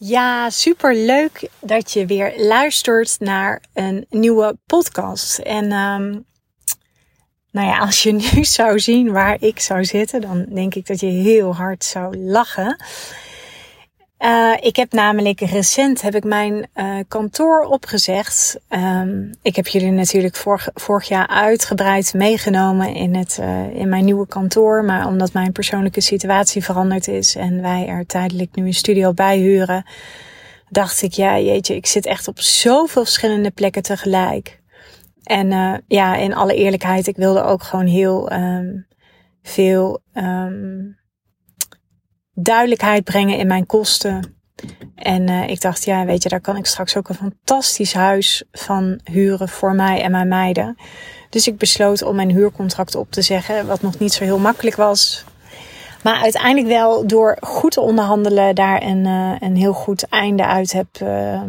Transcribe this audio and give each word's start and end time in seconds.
Ja, 0.00 0.50
super 0.50 0.94
leuk 0.94 1.48
dat 1.60 1.92
je 1.92 2.06
weer 2.06 2.32
luistert 2.36 3.16
naar 3.20 3.62
een 3.74 4.06
nieuwe 4.10 4.56
podcast. 4.66 5.38
En 5.38 5.64
um, 5.72 6.24
nou 7.50 7.66
ja, 7.66 7.78
als 7.78 8.02
je 8.02 8.12
nu 8.12 8.44
zou 8.58 8.80
zien 8.80 9.12
waar 9.12 9.36
ik 9.40 9.60
zou 9.60 9.84
zitten, 9.84 10.20
dan 10.20 10.46
denk 10.48 10.74
ik 10.74 10.86
dat 10.86 11.00
je 11.00 11.06
heel 11.06 11.54
hard 11.54 11.84
zou 11.84 12.16
lachen. 12.16 12.76
Uh, 14.18 14.54
ik 14.60 14.76
heb 14.76 14.92
namelijk 14.92 15.40
recent 15.40 16.02
heb 16.02 16.14
ik 16.14 16.24
mijn 16.24 16.66
uh, 16.74 16.98
kantoor 17.08 17.60
opgezegd. 17.60 18.60
Um, 18.68 19.34
ik 19.42 19.56
heb 19.56 19.66
jullie 19.66 19.90
natuurlijk 19.90 20.36
vorig, 20.74 21.08
jaar 21.08 21.26
uitgebreid 21.26 22.14
meegenomen 22.14 22.94
in, 22.94 23.14
het, 23.14 23.38
uh, 23.40 23.74
in 23.74 23.88
mijn 23.88 24.04
nieuwe 24.04 24.26
kantoor. 24.26 24.84
Maar 24.84 25.06
omdat 25.06 25.32
mijn 25.32 25.52
persoonlijke 25.52 26.00
situatie 26.00 26.64
veranderd 26.64 27.08
is 27.08 27.36
en 27.36 27.62
wij 27.62 27.86
er 27.86 28.06
tijdelijk 28.06 28.54
nu 28.54 28.66
een 28.66 28.74
studio 28.74 29.12
bij 29.12 29.38
huren, 29.38 29.84
dacht 30.68 31.02
ik, 31.02 31.12
ja 31.12 31.38
jeetje, 31.38 31.74
ik 31.74 31.86
zit 31.86 32.06
echt 32.06 32.28
op 32.28 32.40
zoveel 32.40 33.04
verschillende 33.04 33.50
plekken 33.50 33.82
tegelijk. 33.82 34.60
En 35.22 35.82
ja, 35.88 36.16
in 36.16 36.34
alle 36.34 36.54
eerlijkheid, 36.54 37.06
ik 37.06 37.16
wilde 37.16 37.42
ook 37.42 37.62
gewoon 37.62 37.86
heel 37.86 38.32
um, 38.32 38.86
veel 39.42 40.00
um, 40.14 40.97
duidelijkheid 42.42 43.04
brengen 43.04 43.38
in 43.38 43.46
mijn 43.46 43.66
kosten. 43.66 44.36
En 44.94 45.30
uh, 45.30 45.48
ik 45.48 45.60
dacht, 45.60 45.84
ja, 45.84 46.04
weet 46.04 46.22
je, 46.22 46.28
daar 46.28 46.40
kan 46.40 46.56
ik 46.56 46.66
straks 46.66 46.96
ook 46.96 47.08
een 47.08 47.14
fantastisch 47.14 47.92
huis 47.92 48.42
van 48.52 49.00
huren 49.04 49.48
voor 49.48 49.74
mij 49.74 50.02
en 50.02 50.10
mijn 50.10 50.28
meiden. 50.28 50.76
Dus 51.30 51.46
ik 51.46 51.58
besloot 51.58 52.02
om 52.02 52.16
mijn 52.16 52.30
huurcontract 52.30 52.94
op 52.94 53.10
te 53.10 53.22
zeggen, 53.22 53.66
wat 53.66 53.82
nog 53.82 53.98
niet 53.98 54.12
zo 54.12 54.24
heel 54.24 54.38
makkelijk 54.38 54.76
was. 54.76 55.24
Maar 56.02 56.20
uiteindelijk 56.22 56.66
wel 56.66 57.06
door 57.06 57.36
goed 57.40 57.72
te 57.72 57.80
onderhandelen 57.80 58.54
daar 58.54 58.82
een, 58.82 59.04
uh, 59.04 59.32
een 59.38 59.56
heel 59.56 59.72
goed 59.72 60.08
einde 60.08 60.46
uit 60.46 60.72
heb. 60.72 60.86
Uh, 61.02 61.40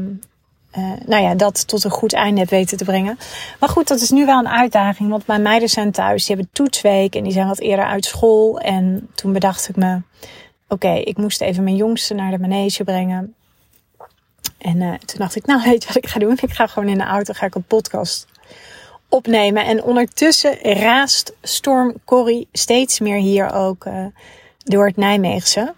nou 1.05 1.23
ja, 1.23 1.35
dat 1.35 1.67
tot 1.67 1.83
een 1.83 1.91
goed 1.91 2.13
einde 2.13 2.39
heb 2.39 2.49
weten 2.49 2.77
te 2.77 2.83
brengen. 2.83 3.17
Maar 3.59 3.69
goed, 3.69 3.87
dat 3.87 4.01
is 4.01 4.09
nu 4.09 4.25
wel 4.25 4.39
een 4.39 4.49
uitdaging. 4.49 5.09
Want 5.09 5.27
mijn 5.27 5.41
meiden 5.41 5.69
zijn 5.69 5.91
thuis. 5.91 6.25
Die 6.25 6.35
hebben 6.35 6.53
toetsweek 6.53 7.15
en 7.15 7.23
die 7.23 7.31
zijn 7.31 7.47
wat 7.47 7.59
eerder 7.59 7.85
uit 7.85 8.05
school. 8.05 8.59
En 8.59 9.09
toen 9.15 9.33
bedacht 9.33 9.69
ik 9.69 9.75
me, 9.75 10.01
oké, 10.69 10.93
ik 10.93 11.17
moest 11.17 11.41
even 11.41 11.63
mijn 11.63 11.75
jongste 11.75 12.13
naar 12.13 12.31
de 12.31 12.39
manege 12.39 12.83
brengen. 12.83 13.33
En 14.57 14.75
uh, 14.75 14.93
toen 14.93 15.19
dacht 15.19 15.35
ik, 15.35 15.45
nou 15.45 15.61
weet 15.69 15.81
je 15.81 15.87
wat 15.87 16.03
ik 16.03 16.07
ga 16.07 16.19
doen? 16.19 16.37
Ik 16.41 16.53
ga 16.53 16.67
gewoon 16.67 16.89
in 16.89 16.97
de 16.97 17.03
auto 17.03 17.33
ga 17.33 17.45
ik 17.45 17.55
een 17.55 17.63
podcast 17.63 18.27
opnemen. 19.09 19.65
En 19.65 19.83
ondertussen 19.83 20.57
raast 20.61 21.33
Storm 21.41 21.93
Corrie 22.05 22.47
steeds 22.51 22.99
meer 22.99 23.17
hier 23.17 23.53
ook 23.53 23.85
uh, 23.85 24.05
door 24.57 24.85
het 24.85 24.97
Nijmeegse. 24.97 25.73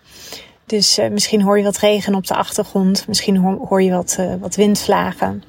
Dus 0.66 1.00
uh, 1.00 1.10
misschien 1.10 1.42
hoor 1.42 1.58
je 1.58 1.64
wat 1.64 1.78
regen 1.78 2.16
op 2.16 2.28
de 2.28 2.36
achtergrond. 2.36 3.08
Misschien 3.08 3.38
hoor, 3.38 3.68
hoor 3.68 3.82
je 3.82 3.92
wat, 3.92 4.18
wat 4.40 4.56
windvlagen. 4.56 5.44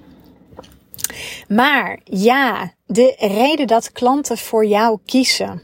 Maar 1.49 1.99
ja, 2.05 2.73
de 2.87 3.15
reden 3.19 3.67
dat 3.67 3.93
klanten 3.93 4.39
voor 4.39 4.67
jou 4.67 4.99
kiezen. 5.07 5.63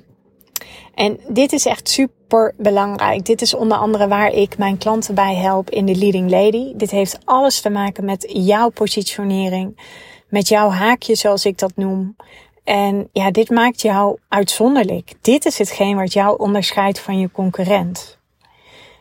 En 0.95 1.21
dit 1.29 1.53
is 1.53 1.67
echt 1.67 1.89
super 1.89 2.18
super 2.29 2.55
belangrijk. 2.57 3.25
Dit 3.25 3.43
is 3.43 3.55
onder 3.55 3.79
andere 3.79 4.09
waar 4.09 4.33
ik 4.33 4.59
mijn 4.59 4.79
klanten 4.79 5.15
bij 5.15 5.35
help 5.35 5.71
in 5.71 5.87
de 5.87 5.95
Leading 5.95 6.31
Lady. 6.31 6.73
Dit 6.77 6.91
heeft 6.91 7.19
alles 7.25 7.61
te 7.61 7.71
maken 7.71 8.05
met 8.05 8.27
jouw 8.29 8.69
positionering, 8.69 9.81
met 10.29 10.49
jouw 10.49 10.71
haakje 10.71 11.15
zoals 11.15 11.45
ik 11.45 11.59
dat 11.59 11.73
noem. 11.75 12.17
En 12.65 13.09
ja, 13.13 13.31
dit 13.31 13.51
maakt 13.51 13.83
jou 13.83 14.19
uitzonderlijk. 14.29 15.13
Dit 15.21 15.45
is 15.45 15.59
hetgeen 15.59 15.97
wat 15.97 16.13
jou 16.13 16.39
onderscheidt 16.39 17.01
van 17.01 17.19
je 17.19 17.31
concurrent. 17.31 18.19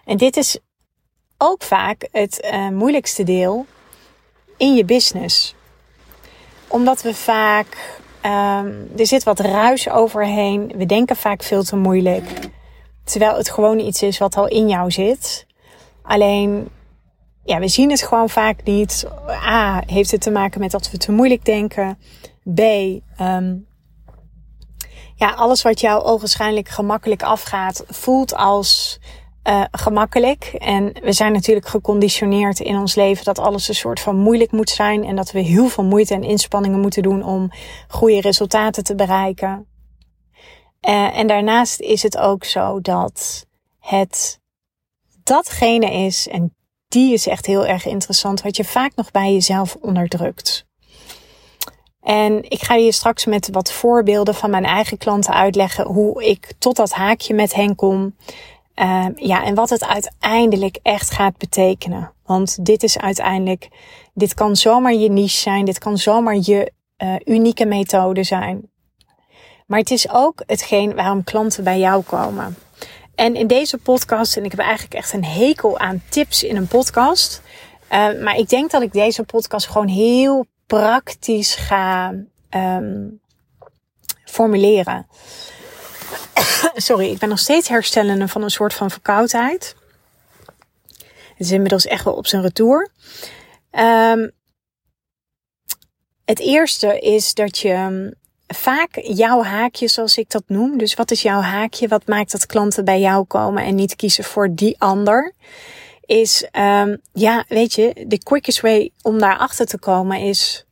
En 0.05 0.17
dit 0.17 0.37
is 0.37 0.59
ook 1.37 1.63
vaak 1.63 2.07
het 2.11 2.49
uh, 2.53 2.69
moeilijkste 2.69 3.23
deel 3.23 3.65
in 4.57 4.75
je 4.75 4.85
business. 4.85 5.55
Omdat 6.67 7.01
we 7.01 7.13
vaak, 7.13 7.99
um, 8.25 8.89
er 8.97 9.07
zit 9.07 9.23
wat 9.23 9.39
ruis 9.39 9.89
overheen. 9.89 10.73
We 10.75 10.85
denken 10.85 11.15
vaak 11.15 11.43
veel 11.43 11.63
te 11.63 11.75
moeilijk. 11.75 12.55
Terwijl 13.07 13.35
het 13.35 13.49
gewoon 13.49 13.79
iets 13.79 14.01
is 14.01 14.17
wat 14.17 14.35
al 14.35 14.47
in 14.47 14.67
jou 14.67 14.91
zit. 14.91 15.45
Alleen, 16.01 16.69
ja, 17.43 17.59
we 17.59 17.67
zien 17.67 17.89
het 17.89 18.01
gewoon 18.01 18.29
vaak 18.29 18.63
niet. 18.63 19.07
A, 19.29 19.83
heeft 19.85 20.11
het 20.11 20.21
te 20.21 20.31
maken 20.31 20.59
met 20.59 20.71
dat 20.71 20.91
we 20.91 20.97
te 20.97 21.11
moeilijk 21.11 21.45
denken. 21.45 21.97
B, 22.53 22.59
um, 23.21 23.67
ja, 25.15 25.29
alles 25.29 25.61
wat 25.61 25.79
jou 25.79 26.03
ogenschijnlijk 26.03 26.69
gemakkelijk 26.69 27.23
afgaat, 27.23 27.83
voelt 27.87 28.35
als 28.35 28.99
uh, 29.43 29.63
gemakkelijk. 29.71 30.43
En 30.43 30.93
we 31.01 31.11
zijn 31.11 31.31
natuurlijk 31.31 31.67
geconditioneerd 31.67 32.59
in 32.59 32.77
ons 32.77 32.95
leven 32.95 33.25
dat 33.25 33.39
alles 33.39 33.67
een 33.67 33.75
soort 33.75 33.99
van 33.99 34.17
moeilijk 34.17 34.51
moet 34.51 34.69
zijn. 34.69 35.03
En 35.03 35.15
dat 35.15 35.31
we 35.31 35.39
heel 35.39 35.67
veel 35.67 35.83
moeite 35.83 36.13
en 36.13 36.23
inspanningen 36.23 36.79
moeten 36.79 37.03
doen 37.03 37.23
om 37.23 37.51
goede 37.87 38.21
resultaten 38.21 38.83
te 38.83 38.95
bereiken. 38.95 39.65
Uh, 40.87 41.17
en 41.17 41.27
daarnaast 41.27 41.79
is 41.79 42.03
het 42.03 42.17
ook 42.17 42.43
zo 42.43 42.81
dat 42.81 43.45
het 43.79 44.39
datgene 45.23 45.91
is, 45.91 46.27
en 46.27 46.55
die 46.87 47.13
is 47.13 47.27
echt 47.27 47.45
heel 47.45 47.65
erg 47.65 47.85
interessant, 47.85 48.41
wat 48.41 48.55
je 48.55 48.63
vaak 48.63 48.95
nog 48.95 49.11
bij 49.11 49.33
jezelf 49.33 49.77
onderdrukt. 49.81 50.65
En 52.01 52.49
ik 52.49 52.63
ga 52.63 52.75
je 52.75 52.91
straks 52.91 53.25
met 53.25 53.49
wat 53.51 53.71
voorbeelden 53.71 54.35
van 54.35 54.49
mijn 54.49 54.65
eigen 54.65 54.97
klanten 54.97 55.33
uitleggen 55.33 55.85
hoe 55.85 56.25
ik 56.25 56.53
tot 56.59 56.75
dat 56.75 56.91
haakje 56.91 57.33
met 57.33 57.53
hen 57.53 57.75
kom. 57.75 58.15
Uh, 58.75 59.05
ja, 59.15 59.43
en 59.43 59.55
wat 59.55 59.69
het 59.69 59.85
uiteindelijk 59.85 60.79
echt 60.81 61.11
gaat 61.11 61.37
betekenen. 61.37 62.13
Want 62.25 62.65
dit 62.65 62.83
is 62.83 62.97
uiteindelijk, 62.97 63.67
dit 64.13 64.33
kan 64.33 64.55
zomaar 64.55 64.93
je 64.93 65.09
niche 65.09 65.39
zijn, 65.39 65.65
dit 65.65 65.79
kan 65.79 65.97
zomaar 65.97 66.37
je 66.41 66.71
uh, 67.03 67.15
unieke 67.25 67.65
methode 67.65 68.23
zijn. 68.23 68.69
Maar 69.67 69.79
het 69.79 69.91
is 69.91 70.09
ook 70.09 70.43
hetgeen 70.45 70.95
waarom 70.95 71.23
klanten 71.23 71.63
bij 71.63 71.79
jou 71.79 72.03
komen. 72.03 72.57
En 73.15 73.35
in 73.35 73.47
deze 73.47 73.77
podcast, 73.77 74.37
en 74.37 74.43
ik 74.43 74.51
heb 74.51 74.59
eigenlijk 74.59 74.93
echt 74.93 75.13
een 75.13 75.25
hekel 75.25 75.79
aan 75.79 76.03
tips 76.09 76.43
in 76.43 76.55
een 76.55 76.67
podcast. 76.67 77.41
Uh, 77.91 78.21
maar 78.21 78.35
ik 78.35 78.49
denk 78.49 78.71
dat 78.71 78.81
ik 78.81 78.93
deze 78.93 79.23
podcast 79.23 79.67
gewoon 79.67 79.87
heel 79.87 80.45
praktisch 80.65 81.55
ga 81.55 82.13
um, 82.49 83.21
formuleren. 84.25 85.07
Sorry, 86.75 87.11
ik 87.11 87.17
ben 87.17 87.29
nog 87.29 87.39
steeds 87.39 87.67
herstellende 87.67 88.27
van 88.27 88.41
een 88.41 88.49
soort 88.49 88.73
van 88.73 88.91
verkoudheid. 88.91 89.75
Het 91.37 91.45
is 91.45 91.51
inmiddels 91.51 91.85
echt 91.85 92.03
wel 92.03 92.13
op 92.13 92.27
zijn 92.27 92.41
retour. 92.41 92.89
Um, 93.71 94.31
het 96.25 96.39
eerste 96.39 96.99
is 96.99 97.33
dat 97.33 97.57
je 97.57 98.15
vaak 98.47 98.99
jouw 99.01 99.43
haakje, 99.43 99.87
zoals 99.87 100.17
ik 100.17 100.29
dat 100.29 100.43
noem. 100.47 100.77
Dus 100.77 100.93
wat 100.93 101.11
is 101.11 101.21
jouw 101.21 101.41
haakje? 101.41 101.87
Wat 101.87 102.07
maakt 102.07 102.31
dat 102.31 102.45
klanten 102.45 102.85
bij 102.85 102.99
jou 102.99 103.25
komen 103.25 103.63
en 103.63 103.75
niet 103.75 103.95
kiezen 103.95 104.23
voor 104.23 104.53
die 104.53 104.75
ander? 104.79 105.33
Is, 106.01 106.47
um, 106.51 106.97
ja, 107.13 107.43
weet 107.47 107.73
je, 107.73 108.05
de 108.07 108.17
quickest 108.17 108.61
way 108.61 108.91
om 109.01 109.19
daarachter 109.19 109.65
te 109.65 109.79
komen 109.79 110.19
is. 110.19 110.65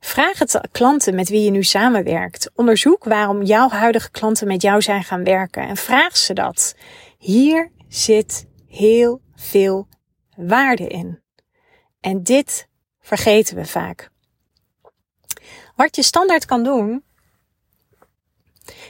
Vraag 0.00 0.38
het 0.38 0.60
klanten 0.72 1.14
met 1.14 1.28
wie 1.28 1.42
je 1.42 1.50
nu 1.50 1.62
samenwerkt. 1.62 2.50
Onderzoek 2.54 3.04
waarom 3.04 3.42
jouw 3.42 3.68
huidige 3.68 4.10
klanten 4.10 4.46
met 4.46 4.62
jou 4.62 4.82
zijn 4.82 5.04
gaan 5.04 5.24
werken. 5.24 5.68
En 5.68 5.76
vraag 5.76 6.16
ze 6.16 6.32
dat. 6.32 6.74
Hier 7.18 7.70
zit 7.88 8.46
heel 8.68 9.20
veel 9.34 9.88
waarde 10.36 10.86
in. 10.86 11.20
En 12.00 12.22
dit 12.22 12.68
vergeten 13.00 13.56
we 13.56 13.64
vaak. 13.64 14.10
Wat 15.80 15.96
je 15.96 16.02
standaard 16.02 16.44
kan 16.44 16.62
doen, 16.62 17.04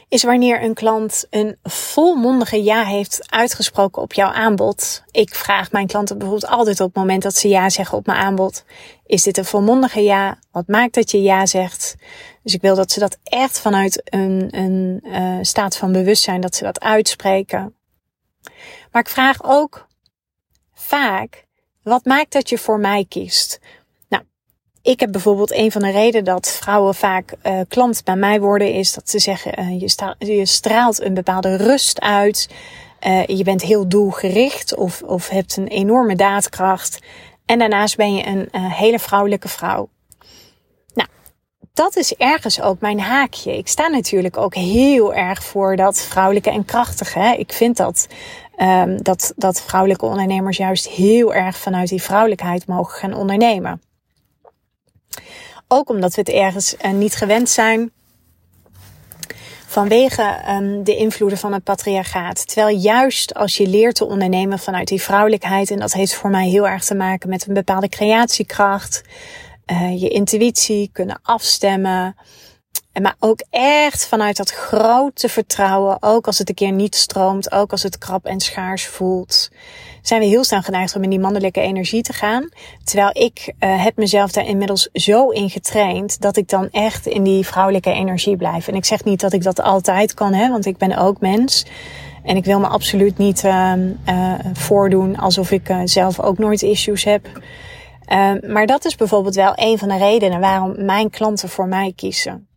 is 0.09 0.23
wanneer 0.23 0.63
een 0.63 0.75
klant 0.75 1.27
een 1.31 1.57
volmondige 1.63 2.63
ja 2.63 2.85
heeft 2.85 3.31
uitgesproken 3.31 4.03
op 4.03 4.13
jouw 4.13 4.31
aanbod. 4.31 5.03
Ik 5.11 5.35
vraag 5.35 5.73
mijn 5.73 5.87
klanten 5.87 6.19
bijvoorbeeld 6.19 6.53
altijd 6.53 6.81
op 6.81 6.87
het 6.87 6.97
moment 6.97 7.23
dat 7.23 7.35
ze 7.35 7.49
ja 7.49 7.71
zeggen 7.71 7.99
op 7.99 8.07
mijn 8.07 8.19
aanbod. 8.19 8.65
Is 9.07 9.23
dit 9.23 9.39
een 9.39 9.45
volmondige 9.45 10.01
ja? 10.01 10.39
Wat 10.51 10.67
maakt 10.67 10.95
dat 10.95 11.11
je 11.11 11.23
ja 11.23 11.47
zegt? 11.47 11.95
Dus 12.43 12.55
ik 12.55 12.61
wil 12.61 12.75
dat 12.75 12.91
ze 12.91 13.01
dat 13.01 13.19
echt 13.23 13.61
vanuit 13.61 14.03
een, 14.05 14.49
een 14.51 15.01
uh, 15.03 15.39
staat 15.43 15.77
van 15.77 15.93
bewustzijn, 15.93 16.41
dat 16.41 16.55
ze 16.55 16.65
dat 16.65 16.81
uitspreken. 16.81 17.75
Maar 18.91 19.03
ik 19.03 19.09
vraag 19.09 19.45
ook 19.45 19.87
vaak, 20.75 21.47
wat 21.83 22.05
maakt 22.05 22.33
dat 22.33 22.49
je 22.49 22.59
voor 22.59 22.79
mij 22.79 23.05
kiest? 23.09 23.61
Ik 24.83 25.01
heb 25.01 25.13
bijvoorbeeld 25.13 25.53
een 25.53 25.73
van 25.73 25.83
de 25.83 25.91
redenen 25.91 26.25
dat 26.25 26.51
vrouwen 26.51 26.95
vaak 26.95 27.35
uh, 27.43 27.61
klant 27.69 28.05
bij 28.05 28.17
mij 28.17 28.41
worden, 28.41 28.73
is 28.73 28.93
dat 28.93 29.11
ze 29.11 29.19
zeggen: 29.19 29.61
uh, 29.61 29.81
je, 29.81 30.15
je, 30.35 30.47
straalt 30.47 31.01
een 31.01 31.15
bepaalde 31.15 31.57
rust 31.57 32.01
uit. 32.01 32.49
Uh, 33.07 33.27
je 33.27 33.45
bent 33.45 33.63
heel 33.63 33.89
doelgericht 33.89 34.77
of, 34.77 35.03
of 35.03 35.29
hebt 35.29 35.57
een 35.57 35.69
enorme 35.69 36.17
daadkracht. 36.17 36.99
En 37.47 37.59
daarnaast 37.59 37.97
ben 37.97 38.15
je 38.15 38.27
een 38.27 38.49
hele 38.53 38.99
vrouwelijke 38.99 39.49
vrouw. 39.49 39.89
Nou, 40.95 41.09
dat 41.73 41.97
is 41.97 42.15
ergens 42.15 42.61
ook 42.61 42.81
mijn 42.81 43.01
haakje. 43.01 43.57
Ik 43.57 43.69
sta 43.69 43.89
natuurlijk 43.89 44.37
ook 44.37 44.55
heel 44.55 45.15
erg 45.15 45.45
voor 45.45 45.77
dat 45.77 46.01
vrouwelijke 46.01 46.51
en 46.51 46.65
krachtige. 46.65 47.19
Hè? 47.19 47.33
Ik 47.33 47.53
vind 47.53 47.77
dat 47.77 48.07
um, 48.57 49.03
dat, 49.03 49.33
dat 49.37 49.63
vrouwelijke 49.63 50.07
ondernemers 50.07 50.57
juist 50.57 50.89
heel 50.89 51.35
erg 51.35 51.57
vanuit 51.57 51.89
die 51.89 52.03
vrouwelijkheid 52.03 52.67
mogen 52.67 52.99
gaan 52.99 53.15
ondernemen. 53.15 53.81
Ook 55.73 55.89
omdat 55.89 56.15
we 56.15 56.21
het 56.21 56.31
ergens 56.31 56.75
uh, 56.85 56.91
niet 56.91 57.15
gewend 57.15 57.49
zijn 57.49 57.93
vanwege 59.67 60.45
um, 60.49 60.85
de 60.85 60.97
invloeden 60.97 61.39
van 61.39 61.53
het 61.53 61.65
patriarchaat. 61.65 62.47
Terwijl 62.47 62.77
juist 62.77 63.35
als 63.35 63.57
je 63.57 63.67
leert 63.67 63.95
te 63.95 64.07
ondernemen 64.07 64.59
vanuit 64.59 64.89
die 64.89 65.03
vrouwelijkheid, 65.03 65.71
en 65.71 65.79
dat 65.79 65.93
heeft 65.93 66.15
voor 66.15 66.31
mij 66.31 66.49
heel 66.49 66.69
erg 66.69 66.85
te 66.85 66.95
maken 66.95 67.29
met 67.29 67.47
een 67.47 67.55
bepaalde 67.55 67.89
creatiekracht, 67.89 69.03
uh, 69.67 70.01
je 70.01 70.09
intuïtie, 70.09 70.91
kunnen 70.93 71.21
afstemmen. 71.23 72.17
Maar 73.03 73.17
ook 73.19 73.41
echt 73.51 74.07
vanuit 74.07 74.37
dat 74.37 74.51
grote 74.51 75.29
vertrouwen, 75.29 75.97
ook 76.01 76.27
als 76.27 76.39
het 76.39 76.49
een 76.49 76.55
keer 76.55 76.73
niet 76.73 76.95
stroomt, 76.97 77.53
ook 77.53 77.71
als 77.71 77.83
het 77.83 77.99
krap 77.99 78.27
en 78.27 78.41
schaars 78.41 78.87
voelt, 78.87 79.51
zijn 80.03 80.21
we 80.21 80.27
heel 80.27 80.45
snel 80.45 80.63
geneigd 80.63 80.97
om 80.97 81.03
in 81.03 81.11
die 81.11 81.19
mannelijke 81.19 81.61
energie 81.61 82.03
te 82.03 82.13
gaan. 82.13 82.49
Terwijl 82.85 83.11
ik 83.13 83.55
uh, 83.61 83.85
heb 83.85 83.97
mezelf 83.97 84.33
daar 84.33 84.47
inmiddels 84.47 84.89
zo 84.93 85.29
in 85.29 85.51
getraind 85.51 86.21
dat 86.21 86.37
ik 86.37 86.49
dan 86.49 86.69
echt 86.71 87.07
in 87.07 87.23
die 87.23 87.47
vrouwelijke 87.47 87.93
energie 87.93 88.37
blijf. 88.37 88.69
En 88.69 88.75
ik 88.75 88.85
zeg 88.85 89.05
niet 89.05 89.21
dat 89.21 89.33
ik 89.33 89.43
dat 89.43 89.61
altijd 89.63 90.15
kan, 90.15 90.33
hè, 90.33 90.49
want 90.49 90.67
ik 90.67 90.77
ben 90.77 90.97
ook 90.97 91.21
mens. 91.21 91.67
En 92.23 92.37
ik 92.37 92.45
wil 92.45 92.61
me 92.61 92.67
absoluut 92.67 93.19
niet 93.19 93.45
uh, 93.45 93.73
uh, 94.09 94.35
voordoen 94.53 95.17
alsof 95.17 95.51
ik 95.51 95.69
uh, 95.69 95.81
zelf 95.85 96.21
ook 96.21 96.39
nooit 96.39 96.63
issues 96.63 97.05
heb. 97.05 97.27
Uh, 98.09 98.33
maar 98.47 98.67
dat 98.67 98.85
is 98.85 98.95
bijvoorbeeld 98.95 99.35
wel 99.35 99.53
een 99.55 99.79
van 99.79 99.89
de 99.89 99.99
redenen 99.99 100.41
waarom 100.41 100.85
mijn 100.85 101.11
klanten 101.11 101.49
voor 101.49 101.69
mij 101.69 101.93
kiezen. 101.97 102.49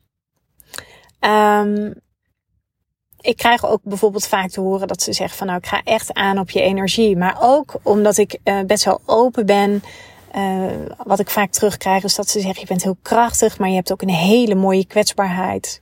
Um, 1.19 1.93
ik 3.23 3.37
krijg 3.37 3.65
ook 3.65 3.79
bijvoorbeeld 3.83 4.27
vaak 4.27 4.49
te 4.49 4.61
horen 4.61 4.87
dat 4.87 5.01
ze 5.01 5.13
zeggen 5.13 5.37
van 5.37 5.47
nou 5.47 5.59
ik 5.59 5.65
ga 5.65 5.81
echt 5.83 6.13
aan 6.13 6.39
op 6.39 6.49
je 6.49 6.61
energie. 6.61 7.17
Maar 7.17 7.37
ook 7.41 7.75
omdat 7.83 8.17
ik 8.17 8.39
uh, 8.43 8.59
best 8.61 8.85
wel 8.85 9.01
open 9.05 9.45
ben. 9.45 9.83
Uh, 10.35 10.65
wat 11.03 11.19
ik 11.19 11.29
vaak 11.29 11.51
terugkrijg 11.51 12.03
is 12.03 12.15
dat 12.15 12.29
ze 12.29 12.39
zeggen 12.39 12.61
je 12.61 12.67
bent 12.67 12.83
heel 12.83 12.97
krachtig, 13.01 13.59
maar 13.59 13.69
je 13.69 13.75
hebt 13.75 13.91
ook 13.91 14.01
een 14.01 14.09
hele 14.09 14.55
mooie 14.55 14.85
kwetsbaarheid. 14.85 15.81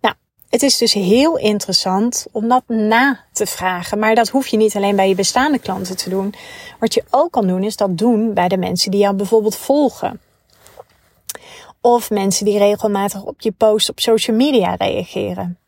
Nou, 0.00 0.14
het 0.48 0.62
is 0.62 0.78
dus 0.78 0.92
heel 0.92 1.38
interessant 1.38 2.26
om 2.32 2.48
dat 2.48 2.62
na 2.66 3.24
te 3.32 3.46
vragen. 3.46 3.98
Maar 3.98 4.14
dat 4.14 4.28
hoef 4.28 4.46
je 4.46 4.56
niet 4.56 4.76
alleen 4.76 4.96
bij 4.96 5.08
je 5.08 5.14
bestaande 5.14 5.58
klanten 5.58 5.96
te 5.96 6.10
doen. 6.10 6.34
Wat 6.78 6.94
je 6.94 7.04
ook 7.10 7.32
kan 7.32 7.46
doen 7.46 7.62
is 7.62 7.76
dat 7.76 7.98
doen 7.98 8.34
bij 8.34 8.48
de 8.48 8.56
mensen 8.56 8.90
die 8.90 9.00
jou 9.00 9.14
bijvoorbeeld 9.14 9.56
volgen. 9.56 10.20
Of 11.80 12.10
mensen 12.10 12.44
die 12.44 12.58
regelmatig 12.58 13.22
op 13.22 13.40
je 13.40 13.52
post 13.52 13.90
op 13.90 14.00
social 14.00 14.36
media 14.36 14.74
reageren. 14.74 15.61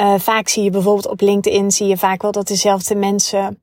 Uh, 0.00 0.14
vaak 0.18 0.48
zie 0.48 0.62
je 0.62 0.70
bijvoorbeeld 0.70 1.08
op 1.08 1.20
LinkedIn 1.20 1.70
zie 1.70 1.86
je 1.86 1.96
vaak 1.96 2.22
wel 2.22 2.32
dat 2.32 2.46
dezelfde 2.46 2.94
mensen 2.94 3.62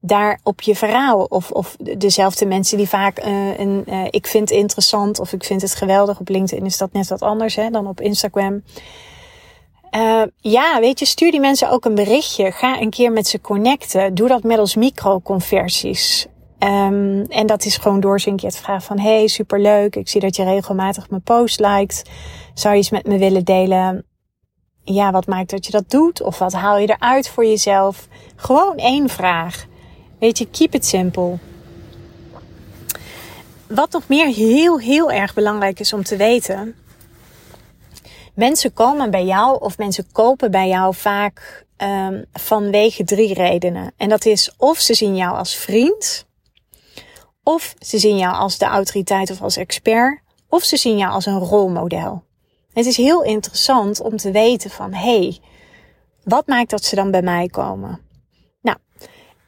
daar 0.00 0.40
op 0.42 0.60
je 0.60 0.76
verhaal 0.76 1.24
of, 1.24 1.50
of 1.50 1.76
dezelfde 1.76 2.46
mensen 2.46 2.76
die 2.76 2.88
vaak 2.88 3.24
uh, 3.24 3.58
een 3.58 3.84
uh, 3.86 4.04
ik 4.10 4.26
vind 4.26 4.48
het 4.48 4.58
interessant 4.58 5.18
of 5.18 5.32
ik 5.32 5.44
vind 5.44 5.62
het 5.62 5.74
geweldig 5.74 6.20
op 6.20 6.28
LinkedIn 6.28 6.66
is 6.66 6.78
dat 6.78 6.92
net 6.92 7.08
wat 7.08 7.22
anders 7.22 7.56
hè, 7.56 7.70
dan 7.70 7.86
op 7.86 8.00
Instagram. 8.00 8.62
Uh, 9.96 10.22
ja, 10.36 10.80
weet 10.80 10.98
je, 10.98 11.04
stuur 11.04 11.30
die 11.30 11.40
mensen 11.40 11.70
ook 11.70 11.84
een 11.84 11.94
berichtje. 11.94 12.52
Ga 12.52 12.80
een 12.80 12.90
keer 12.90 13.12
met 13.12 13.26
ze 13.26 13.40
connecten. 13.40 14.14
Doe 14.14 14.28
dat 14.28 14.42
middels 14.42 14.76
microconversies. 14.76 16.26
Um, 16.58 17.22
en 17.22 17.46
dat 17.46 17.64
is 17.64 17.76
gewoon 17.76 18.00
door 18.00 18.20
een 18.24 18.36
keer 18.36 18.50
te 18.50 18.58
vragen 18.58 18.82
van... 18.82 18.98
Hey, 18.98 19.26
superleuk. 19.26 19.96
Ik 19.96 20.08
zie 20.08 20.20
dat 20.20 20.36
je 20.36 20.44
regelmatig 20.44 21.10
mijn 21.10 21.22
post 21.22 21.60
liked. 21.60 22.10
Zou 22.54 22.74
je 22.74 22.80
eens 22.80 22.90
met 22.90 23.06
me 23.06 23.18
willen 23.18 23.44
delen 23.44 24.04
ja, 24.84 25.10
wat 25.10 25.26
maakt 25.26 25.50
dat 25.50 25.66
je 25.66 25.72
dat 25.72 25.90
doet? 25.90 26.22
Of 26.22 26.38
wat 26.38 26.52
haal 26.52 26.78
je 26.78 26.90
eruit 26.90 27.28
voor 27.28 27.44
jezelf? 27.44 28.08
Gewoon 28.36 28.76
één 28.76 29.08
vraag. 29.08 29.66
Weet 30.18 30.38
je, 30.38 30.48
keep 30.50 30.74
it 30.74 30.86
simple. 30.86 31.38
Wat 33.66 33.92
nog 33.92 34.08
meer 34.08 34.26
heel, 34.26 34.80
heel 34.80 35.10
erg 35.10 35.34
belangrijk 35.34 35.80
is 35.80 35.92
om 35.92 36.02
te 36.02 36.16
weten. 36.16 36.74
Mensen 38.34 38.72
komen 38.72 39.10
bij 39.10 39.24
jou 39.24 39.60
of 39.60 39.78
mensen 39.78 40.12
kopen 40.12 40.50
bij 40.50 40.68
jou 40.68 40.94
vaak 40.94 41.66
um, 41.76 42.24
vanwege 42.32 43.04
drie 43.04 43.34
redenen. 43.34 43.92
En 43.96 44.08
dat 44.08 44.24
is 44.24 44.52
of 44.56 44.78
ze 44.78 44.94
zien 44.94 45.16
jou 45.16 45.36
als 45.36 45.54
vriend, 45.54 46.26
of 47.42 47.74
ze 47.78 47.98
zien 47.98 48.18
jou 48.18 48.34
als 48.34 48.58
de 48.58 48.64
autoriteit 48.64 49.30
of 49.30 49.42
als 49.42 49.56
expert, 49.56 50.20
of 50.48 50.62
ze 50.62 50.76
zien 50.76 50.96
jou 50.96 51.12
als 51.12 51.26
een 51.26 51.38
rolmodel. 51.38 52.22
Het 52.80 52.88
is 52.88 52.96
heel 52.96 53.22
interessant 53.22 54.00
om 54.00 54.16
te 54.16 54.30
weten 54.30 54.70
van, 54.70 54.92
hey, 54.92 55.38
wat 56.24 56.46
maakt 56.46 56.70
dat 56.70 56.84
ze 56.84 56.94
dan 56.94 57.10
bij 57.10 57.22
mij 57.22 57.48
komen? 57.48 58.00
Nou, 58.62 58.78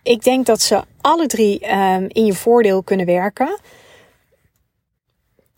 ik 0.02 0.23
denk 0.23 0.46
dat 0.46 0.61
ze 0.61 0.82
alle 1.00 1.26
drie 1.26 1.73
um, 1.75 2.06
in 2.08 2.25
je 2.25 2.34
voordeel 2.34 2.82
kunnen 2.82 3.06
werken. 3.06 3.61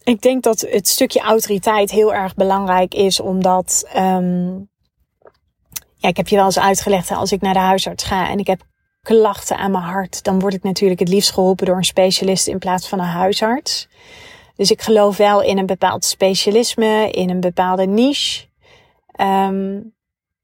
Ik 0.02 0.20
denk 0.20 0.42
dat 0.42 0.60
het 0.60 0.88
stukje 0.88 1.20
autoriteit 1.20 1.90
heel 1.90 2.14
erg 2.14 2.34
belangrijk 2.34 2.94
is, 2.94 3.20
omdat, 3.20 3.84
um, 3.96 4.68
ja, 5.96 6.08
ik 6.08 6.16
heb 6.16 6.28
je 6.28 6.36
wel 6.36 6.44
eens 6.44 6.58
uitgelegd, 6.58 7.10
als 7.10 7.32
ik 7.32 7.40
naar 7.40 7.54
de 7.54 7.58
huisarts 7.58 8.04
ga 8.04 8.28
en 8.28 8.38
ik 8.38 8.46
heb 8.46 8.62
klachten 9.02 9.56
aan 9.56 9.70
mijn 9.70 9.84
hart, 9.84 10.24
dan 10.24 10.40
word 10.40 10.54
ik 10.54 10.62
natuurlijk 10.62 11.00
het 11.00 11.08
liefst 11.08 11.32
geholpen 11.32 11.66
door 11.66 11.76
een 11.76 11.84
specialist 11.84 12.46
in 12.46 12.58
plaats 12.58 12.88
van 12.88 12.98
een 12.98 13.04
huisarts. 13.04 13.88
Dus 14.56 14.70
ik 14.70 14.82
geloof 14.82 15.16
wel 15.16 15.42
in 15.42 15.58
een 15.58 15.66
bepaald 15.66 16.04
specialisme, 16.04 17.10
in 17.10 17.30
een 17.30 17.40
bepaalde 17.40 17.86
niche. 17.86 18.46
Um, 19.20 19.92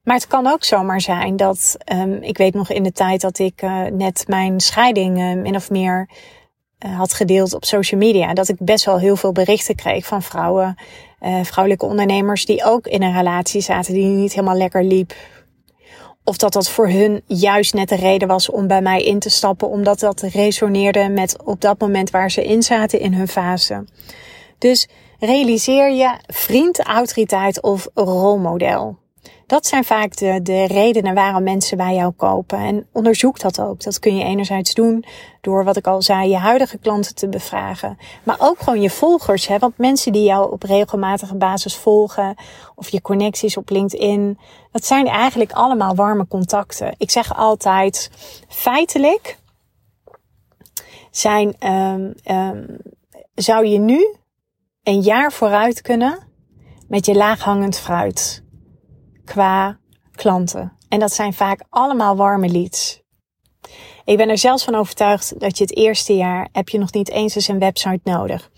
maar 0.02 0.14
het 0.14 0.26
kan 0.26 0.46
ook 0.46 0.64
zomaar 0.64 1.00
zijn 1.00 1.36
dat, 1.36 1.76
um, 1.92 2.22
ik 2.22 2.38
weet 2.38 2.54
nog 2.54 2.70
in 2.70 2.82
de 2.82 2.92
tijd 2.92 3.20
dat 3.20 3.38
ik 3.38 3.62
uh, 3.62 3.84
net 3.84 4.24
mijn 4.28 4.60
scheiding 4.60 5.18
uh, 5.18 5.42
min 5.42 5.54
of 5.54 5.70
meer 5.70 6.08
uh, 6.86 6.96
had 6.96 7.12
gedeeld 7.12 7.54
op 7.54 7.64
social 7.64 8.00
media, 8.00 8.34
dat 8.34 8.48
ik 8.48 8.56
best 8.58 8.84
wel 8.84 8.98
heel 8.98 9.16
veel 9.16 9.32
berichten 9.32 9.74
kreeg 9.74 10.06
van 10.06 10.22
vrouwen, 10.22 10.74
vrouwelijke 11.42 11.86
ondernemers 11.86 12.46
die 12.46 12.64
ook 12.64 12.86
in 12.86 13.02
een 13.02 13.16
relatie 13.16 13.60
zaten 13.60 13.94
die 13.94 14.04
niet 14.04 14.32
helemaal 14.32 14.56
lekker 14.56 14.84
liep. 14.84 15.14
Of 16.24 16.36
dat 16.36 16.52
dat 16.52 16.70
voor 16.70 16.88
hun 16.88 17.22
juist 17.26 17.74
net 17.74 17.88
de 17.88 17.96
reden 17.96 18.28
was 18.28 18.50
om 18.50 18.66
bij 18.66 18.82
mij 18.82 19.02
in 19.02 19.18
te 19.18 19.30
stappen, 19.30 19.68
omdat 19.68 20.00
dat 20.00 20.20
resoneerde 20.20 21.08
met 21.08 21.36
op 21.44 21.60
dat 21.60 21.80
moment 21.80 22.10
waar 22.10 22.30
ze 22.30 22.44
in 22.44 22.62
zaten 22.62 23.00
in 23.00 23.14
hun 23.14 23.28
fase. 23.28 23.84
Dus 24.58 24.88
realiseer 25.18 25.92
je 25.92 26.16
vriend, 26.26 26.80
autoriteit 26.80 27.62
of 27.62 27.88
rolmodel. 27.94 28.99
Dat 29.46 29.66
zijn 29.66 29.84
vaak 29.84 30.16
de, 30.16 30.40
de 30.42 30.66
redenen 30.66 31.14
waarom 31.14 31.42
mensen 31.42 31.76
bij 31.76 31.94
jou 31.94 32.12
kopen. 32.12 32.58
En 32.58 32.86
onderzoek 32.92 33.40
dat 33.40 33.60
ook. 33.60 33.82
Dat 33.82 33.98
kun 33.98 34.16
je 34.16 34.24
enerzijds 34.24 34.74
doen 34.74 35.04
door 35.40 35.64
wat 35.64 35.76
ik 35.76 35.86
al 35.86 36.02
zei, 36.02 36.28
je 36.28 36.36
huidige 36.36 36.78
klanten 36.78 37.14
te 37.14 37.28
bevragen. 37.28 37.98
Maar 38.22 38.36
ook 38.38 38.58
gewoon 38.58 38.80
je 38.80 38.90
volgers. 38.90 39.46
Hè? 39.46 39.58
Want 39.58 39.78
mensen 39.78 40.12
die 40.12 40.24
jou 40.24 40.52
op 40.52 40.62
regelmatige 40.62 41.34
basis 41.34 41.76
volgen. 41.76 42.34
Of 42.74 42.88
je 42.88 43.02
connecties 43.02 43.56
op 43.56 43.70
LinkedIn. 43.70 44.38
Dat 44.72 44.84
zijn 44.84 45.06
eigenlijk 45.06 45.52
allemaal 45.52 45.94
warme 45.94 46.26
contacten. 46.26 46.94
Ik 46.98 47.10
zeg 47.10 47.36
altijd, 47.36 48.10
feitelijk 48.48 49.38
zijn, 51.10 51.54
um, 51.72 52.14
um, 52.36 52.76
zou 53.34 53.66
je 53.66 53.78
nu 53.78 54.14
een 54.82 55.00
jaar 55.00 55.32
vooruit 55.32 55.82
kunnen 55.82 56.18
met 56.88 57.06
je 57.06 57.14
laaghangend 57.14 57.78
fruit 57.78 58.39
qua 59.24 59.78
klanten. 60.12 60.72
En 60.88 60.98
dat 60.98 61.12
zijn 61.12 61.32
vaak 61.32 61.64
allemaal 61.68 62.16
warme 62.16 62.48
leads. 62.48 63.02
Ik 64.04 64.16
ben 64.16 64.28
er 64.28 64.38
zelfs 64.38 64.64
van 64.64 64.74
overtuigd 64.74 65.40
dat 65.40 65.58
je 65.58 65.64
het 65.64 65.76
eerste 65.76 66.16
jaar 66.16 66.48
heb 66.52 66.68
je 66.68 66.78
nog 66.78 66.92
niet 66.92 67.10
eens 67.10 67.34
eens 67.34 67.48
een 67.48 67.58
website 67.58 68.00
nodig. 68.04 68.50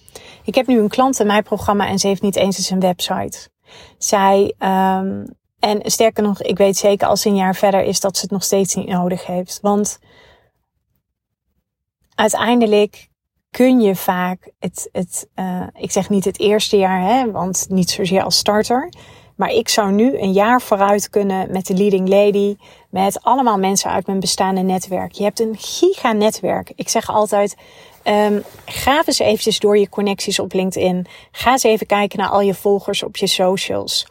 Ik 0.45 0.55
heb 0.55 0.67
nu 0.67 0.79
een 0.79 0.89
klant 0.89 1.21
in 1.21 1.27
mijn 1.27 1.43
programma 1.43 1.89
en 1.89 1.99
ze 1.99 2.07
heeft 2.07 2.23
niet 2.23 2.37
eens 2.37 2.57
eens 2.57 2.71
een 2.71 2.81
website. 2.81 3.51
Zij, 3.99 4.55
um, 4.59 5.27
en 5.59 5.81
sterker 5.91 6.23
nog, 6.23 6.43
ik 6.43 6.59
weet 6.59 6.77
zeker 6.77 7.09
als 7.09 7.21
ze 7.21 7.29
een 7.29 7.37
jaar 7.37 7.55
verder 7.55 7.83
is 7.83 8.01
dat 8.01 8.17
ze 8.17 8.23
het 8.23 8.31
nog 8.31 8.43
steeds 8.43 8.75
niet 8.75 8.89
nodig 8.89 9.27
heeft. 9.27 9.59
Want 9.63 9.99
uiteindelijk 12.15 13.09
kun 13.51 13.81
je 13.81 13.97
vaak 13.97 14.51
het, 14.59 14.89
het 14.93 15.29
uh, 15.35 15.67
ik 15.73 15.91
zeg 15.91 16.09
niet 16.09 16.25
het 16.25 16.39
eerste 16.39 16.77
jaar, 16.77 17.01
hè, 17.01 17.31
want 17.31 17.67
niet 17.69 17.91
zozeer 17.91 18.23
als 18.23 18.37
starter. 18.37 18.93
Maar 19.43 19.53
ik 19.53 19.69
zou 19.69 19.93
nu 19.93 20.19
een 20.19 20.33
jaar 20.33 20.61
vooruit 20.61 21.11
kunnen 21.11 21.53
met 21.53 21.67
de 21.67 21.75
leading 21.75 22.09
lady, 22.09 22.57
met 22.91 23.23
allemaal 23.23 23.59
mensen 23.59 23.91
uit 23.91 24.07
mijn 24.07 24.21
bestaande 24.21 24.61
netwerk. 24.61 25.13
Je 25.13 25.23
hebt 25.23 25.41
een 25.41 25.57
giga 25.59 26.13
netwerk. 26.13 26.73
Ik 26.77 26.89
zeg 26.89 27.11
altijd, 27.11 27.57
um, 28.05 28.43
ga 28.67 29.03
eens 29.07 29.19
eventjes 29.19 29.59
door 29.59 29.79
je 29.79 29.89
connecties 29.89 30.39
op 30.39 30.53
LinkedIn. 30.53 31.07
Ga 31.31 31.51
eens 31.51 31.63
even 31.63 31.87
kijken 31.87 32.19
naar 32.19 32.29
al 32.29 32.41
je 32.41 32.55
volgers 32.55 33.03
op 33.03 33.17
je 33.17 33.27
socials. 33.27 34.07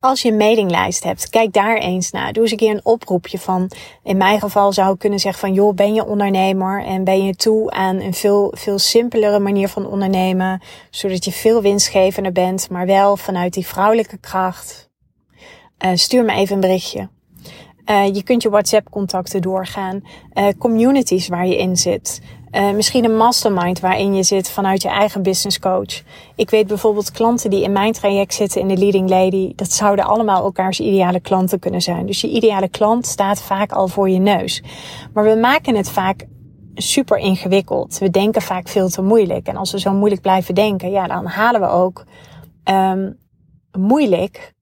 Als 0.00 0.22
je 0.22 0.30
een 0.30 0.36
mailinglijst 0.36 1.04
hebt, 1.04 1.30
kijk 1.30 1.52
daar 1.52 1.76
eens 1.76 2.10
naar. 2.10 2.32
Doe 2.32 2.42
eens 2.42 2.52
een 2.52 2.58
keer 2.58 2.70
een 2.70 2.84
oproepje 2.84 3.38
van. 3.38 3.70
In 4.02 4.16
mijn 4.16 4.40
geval 4.40 4.72
zou 4.72 4.92
ik 4.92 4.98
kunnen 4.98 5.18
zeggen 5.18 5.40
van 5.40 5.52
joh, 5.52 5.74
ben 5.74 5.94
je 5.94 6.06
ondernemer 6.06 6.84
en 6.84 7.04
ben 7.04 7.24
je 7.24 7.34
toe 7.34 7.70
aan 7.70 8.00
een 8.00 8.14
veel, 8.14 8.54
veel 8.56 8.78
simpelere 8.78 9.38
manier 9.38 9.68
van 9.68 9.86
ondernemen, 9.86 10.62
zodat 10.90 11.24
je 11.24 11.32
veel 11.32 11.62
winstgevender 11.62 12.32
bent, 12.32 12.70
maar 12.70 12.86
wel 12.86 13.16
vanuit 13.16 13.52
die 13.52 13.66
vrouwelijke 13.66 14.18
kracht. 14.18 14.90
Uh, 15.84 15.90
stuur 15.94 16.24
me 16.24 16.32
even 16.32 16.54
een 16.54 16.60
berichtje. 16.60 17.08
Uh, 17.90 18.06
je 18.14 18.22
kunt 18.22 18.42
je 18.42 18.50
WhatsApp-contacten 18.50 19.42
doorgaan. 19.42 20.04
Uh, 20.34 20.48
communities 20.58 21.28
waar 21.28 21.46
je 21.46 21.56
in 21.56 21.76
zit. 21.76 22.20
Uh, 22.56 22.70
misschien 22.70 23.04
een 23.04 23.16
mastermind 23.16 23.80
waarin 23.80 24.14
je 24.14 24.22
zit 24.22 24.50
vanuit 24.50 24.82
je 24.82 24.88
eigen 24.88 25.22
business 25.22 25.58
coach. 25.58 26.02
Ik 26.36 26.50
weet 26.50 26.66
bijvoorbeeld 26.66 27.10
klanten 27.10 27.50
die 27.50 27.62
in 27.62 27.72
mijn 27.72 27.92
traject 27.92 28.34
zitten 28.34 28.60
in 28.60 28.68
de 28.68 28.76
Leading 28.76 29.08
Lady. 29.08 29.52
Dat 29.54 29.72
zouden 29.72 30.04
allemaal 30.04 30.44
elkaars 30.44 30.80
ideale 30.80 31.20
klanten 31.20 31.58
kunnen 31.58 31.82
zijn. 31.82 32.06
Dus 32.06 32.20
je 32.20 32.28
ideale 32.28 32.68
klant 32.68 33.06
staat 33.06 33.42
vaak 33.42 33.72
al 33.72 33.88
voor 33.88 34.10
je 34.10 34.18
neus. 34.18 34.62
Maar 35.12 35.24
we 35.24 35.36
maken 35.40 35.76
het 35.76 35.90
vaak 35.90 36.26
super 36.74 37.18
ingewikkeld. 37.18 37.98
We 37.98 38.10
denken 38.10 38.42
vaak 38.42 38.68
veel 38.68 38.88
te 38.88 39.02
moeilijk. 39.02 39.46
En 39.46 39.56
als 39.56 39.72
we 39.72 39.80
zo 39.80 39.92
moeilijk 39.92 40.22
blijven 40.22 40.54
denken, 40.54 40.90
ja, 40.90 41.06
dan 41.06 41.26
halen 41.26 41.60
we 41.60 41.68
ook 41.68 42.04
um, 42.64 43.18
moeilijk 43.78 44.54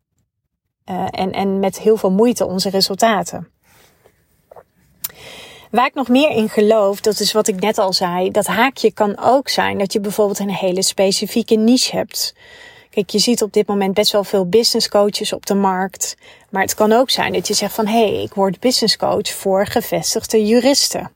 uh, 0.90 1.06
en, 1.10 1.32
en 1.32 1.58
met 1.58 1.78
heel 1.78 1.96
veel 1.96 2.10
moeite 2.10 2.46
onze 2.46 2.70
resultaten. 2.70 3.48
Waar 5.74 5.86
ik 5.86 5.94
nog 5.94 6.08
meer 6.08 6.30
in 6.30 6.48
geloof, 6.48 7.00
dat 7.00 7.20
is 7.20 7.32
wat 7.32 7.48
ik 7.48 7.60
net 7.60 7.78
al 7.78 7.92
zei, 7.92 8.30
dat 8.30 8.46
haakje 8.46 8.92
kan 8.92 9.18
ook 9.20 9.48
zijn 9.48 9.78
dat 9.78 9.92
je 9.92 10.00
bijvoorbeeld 10.00 10.38
een 10.38 10.50
hele 10.50 10.82
specifieke 10.82 11.54
niche 11.54 11.96
hebt. 11.96 12.34
Kijk, 12.90 13.10
je 13.10 13.18
ziet 13.18 13.42
op 13.42 13.52
dit 13.52 13.66
moment 13.66 13.94
best 13.94 14.12
wel 14.12 14.24
veel 14.24 14.48
business 14.48 14.88
coaches 14.88 15.32
op 15.32 15.46
de 15.46 15.54
markt. 15.54 16.16
Maar 16.50 16.62
het 16.62 16.74
kan 16.74 16.92
ook 16.92 17.10
zijn 17.10 17.32
dat 17.32 17.48
je 17.48 17.54
zegt 17.54 17.74
van 17.74 17.86
hé, 17.86 18.12
hey, 18.12 18.22
ik 18.22 18.34
word 18.34 18.60
business 18.60 18.96
coach 18.96 19.28
voor 19.28 19.66
gevestigde 19.66 20.46
juristen. 20.46 21.10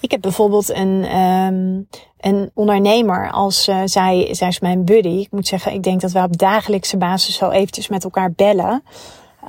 Ik 0.00 0.10
heb 0.10 0.20
bijvoorbeeld 0.20 0.68
een, 0.68 1.16
um, 1.16 1.88
een 2.20 2.50
ondernemer 2.54 3.30
als 3.30 3.68
uh, 3.68 3.82
zij, 3.84 4.28
zij 4.30 4.48
is 4.48 4.60
mijn 4.60 4.84
buddy. 4.84 5.18
Ik 5.20 5.30
moet 5.30 5.46
zeggen, 5.46 5.72
ik 5.72 5.82
denk 5.82 6.00
dat 6.00 6.12
we 6.12 6.22
op 6.22 6.38
dagelijkse 6.38 6.96
basis 6.96 7.38
wel 7.38 7.52
eventjes 7.52 7.88
met 7.88 8.04
elkaar 8.04 8.32
bellen. 8.32 8.82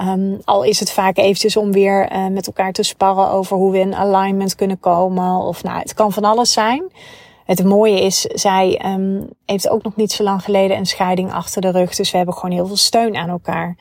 Um, 0.02 0.42
al 0.44 0.64
is 0.64 0.80
het 0.80 0.92
vaak 0.92 1.18
eventjes 1.18 1.58
om 1.58 1.72
weer 1.72 2.12
uh, 2.12 2.28
met 2.28 2.48
elkaar 2.48 2.72
te 2.72 2.84
sparren 2.84 3.30
over 3.30 3.58
hoe 3.58 3.72
we 3.72 3.80
in 3.80 3.96
alignment 3.96 4.56
kunnen 4.56 4.80
komen. 4.80 5.36
Of 5.36 5.64
nou, 5.64 5.80
het 5.80 5.94
kan 5.94 6.12
van 6.12 6.24
alles 6.24 6.54
zijn. 6.54 6.92
Het 7.46 7.64
mooie 7.64 8.02
is, 8.02 8.22
zij 8.22 8.82
um, 8.86 9.30
heeft 9.46 9.70
ook 9.70 9.84
nog 9.84 9.96
niet 9.96 10.12
zo 10.12 10.24
lang 10.24 10.44
geleden 10.44 10.78
een 10.78 10.86
scheiding 10.86 11.32
achter 11.34 11.62
de 11.62 11.72
rug. 11.72 11.96
Dus 11.96 12.12
we 12.12 12.18
hebben 12.18 12.36
gewoon 12.36 12.52
heel 12.52 12.68
veel 12.68 12.76
steun 12.76 13.16
aan 13.16 13.30
elkaar. 13.30 13.78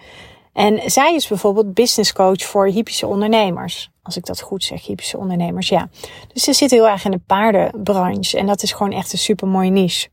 En 0.53 0.91
zij 0.91 1.15
is 1.15 1.29
bijvoorbeeld 1.29 1.75
business 1.75 2.13
coach 2.13 2.43
voor 2.43 2.67
hypische 2.67 3.07
ondernemers. 3.07 3.91
Als 4.03 4.17
ik 4.17 4.27
dat 4.27 4.41
goed 4.41 4.65
zeg, 4.65 4.87
hypische 4.87 5.19
ondernemers, 5.19 5.69
ja. 5.69 5.89
Dus 6.33 6.43
ze 6.43 6.53
zit 6.53 6.71
heel 6.71 6.89
erg 6.89 7.05
in 7.05 7.11
de 7.11 7.21
paardenbranche. 7.27 8.39
En 8.39 8.47
dat 8.47 8.63
is 8.63 8.73
gewoon 8.73 8.93
echt 8.93 9.13
een 9.13 9.19
super 9.19 9.49
mooie 9.49 9.71
niche. 9.71 10.09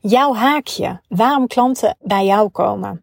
Jouw 0.00 0.34
haakje, 0.34 1.00
waarom 1.08 1.46
klanten 1.46 1.96
bij 2.00 2.24
jou 2.24 2.48
komen. 2.48 3.00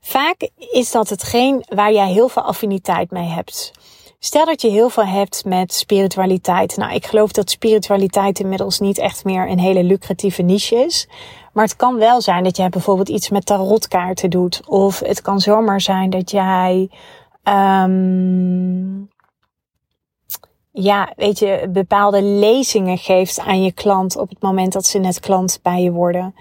Vaak 0.00 0.50
is 0.72 0.90
dat 0.90 1.08
hetgeen 1.08 1.64
waar 1.68 1.92
jij 1.92 2.08
heel 2.08 2.28
veel 2.28 2.42
affiniteit 2.42 3.10
mee 3.10 3.28
hebt. 3.28 3.72
Stel 4.18 4.44
dat 4.44 4.62
je 4.62 4.68
heel 4.68 4.88
veel 4.88 5.06
hebt 5.06 5.44
met 5.44 5.72
spiritualiteit. 5.72 6.76
Nou, 6.76 6.94
ik 6.94 7.06
geloof 7.06 7.32
dat 7.32 7.50
spiritualiteit 7.50 8.40
inmiddels 8.40 8.78
niet 8.78 8.98
echt 8.98 9.24
meer 9.24 9.48
een 9.50 9.58
hele 9.58 9.82
lucratieve 9.82 10.42
niche 10.42 10.76
is. 10.76 11.08
Maar 11.52 11.64
het 11.64 11.76
kan 11.76 11.96
wel 11.96 12.20
zijn 12.20 12.44
dat 12.44 12.56
jij 12.56 12.68
bijvoorbeeld 12.68 13.08
iets 13.08 13.30
met 13.30 13.46
tarotkaarten 13.46 14.30
doet. 14.30 14.62
Of 14.66 15.00
het 15.00 15.22
kan 15.22 15.40
zomaar 15.40 15.80
zijn 15.80 16.10
dat 16.10 16.30
jij, 16.30 16.90
um, 17.44 19.08
ja, 20.72 21.12
weet 21.16 21.38
je, 21.38 21.68
bepaalde 21.72 22.22
lezingen 22.22 22.98
geeft 22.98 23.38
aan 23.38 23.62
je 23.62 23.72
klant 23.72 24.16
op 24.16 24.28
het 24.28 24.42
moment 24.42 24.72
dat 24.72 24.86
ze 24.86 24.98
net 24.98 25.20
klant 25.20 25.58
bij 25.62 25.82
je 25.82 25.90
worden. 25.90 26.34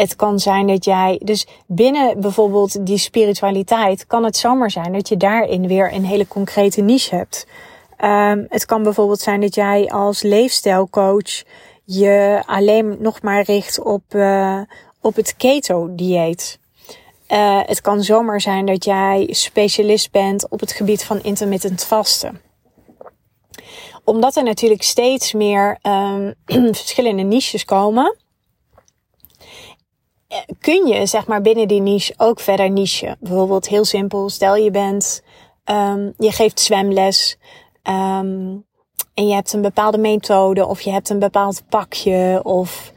Het 0.00 0.16
kan 0.16 0.38
zijn 0.38 0.66
dat 0.66 0.84
jij, 0.84 1.20
dus 1.24 1.46
binnen 1.66 2.20
bijvoorbeeld 2.20 2.86
die 2.86 2.98
spiritualiteit, 2.98 4.06
kan 4.06 4.24
het 4.24 4.36
zomaar 4.36 4.70
zijn 4.70 4.92
dat 4.92 5.08
je 5.08 5.16
daarin 5.16 5.66
weer 5.66 5.92
een 5.92 6.04
hele 6.04 6.28
concrete 6.28 6.80
niche 6.80 7.14
hebt. 7.14 7.46
Um, 8.04 8.46
het 8.48 8.66
kan 8.66 8.82
bijvoorbeeld 8.82 9.20
zijn 9.20 9.40
dat 9.40 9.54
jij 9.54 9.88
als 9.88 10.22
leefstijlcoach 10.22 11.42
je 11.84 12.42
alleen 12.46 12.96
nog 13.00 13.22
maar 13.22 13.42
richt 13.42 13.80
op, 13.80 14.02
uh, 14.08 14.60
op 15.00 15.16
het 15.16 15.36
keto-dieet. 15.36 16.58
Uh, 17.28 17.60
het 17.62 17.80
kan 17.80 18.02
zomaar 18.02 18.40
zijn 18.40 18.66
dat 18.66 18.84
jij 18.84 19.28
specialist 19.30 20.10
bent 20.10 20.48
op 20.48 20.60
het 20.60 20.72
gebied 20.72 21.04
van 21.04 21.22
intermittent 21.22 21.84
vasten. 21.84 22.40
Omdat 24.04 24.36
er 24.36 24.42
natuurlijk 24.44 24.82
steeds 24.82 25.32
meer 25.32 25.78
um, 25.82 26.34
verschillende 26.74 27.22
niches 27.22 27.64
komen, 27.64 28.04
eh, 28.04 28.29
kun 30.60 30.86
je 30.86 31.06
zeg 31.06 31.26
maar 31.26 31.40
binnen 31.40 31.68
die 31.68 31.80
niche 31.80 32.14
ook 32.16 32.40
verder 32.40 32.70
niche. 32.70 33.16
Bijvoorbeeld 33.20 33.68
heel 33.68 33.84
simpel, 33.84 34.28
stel 34.28 34.56
je 34.56 34.70
bent, 34.70 35.22
um, 35.64 36.14
je 36.18 36.32
geeft 36.32 36.60
zwemles. 36.60 37.38
Um, 37.82 38.64
en 39.14 39.28
je 39.28 39.34
hebt 39.34 39.52
een 39.52 39.62
bepaalde 39.62 39.98
methode 39.98 40.66
of 40.66 40.80
je 40.80 40.90
hebt 40.90 41.08
een 41.08 41.18
bepaald 41.18 41.62
pakje 41.68 42.40
of 42.42 42.92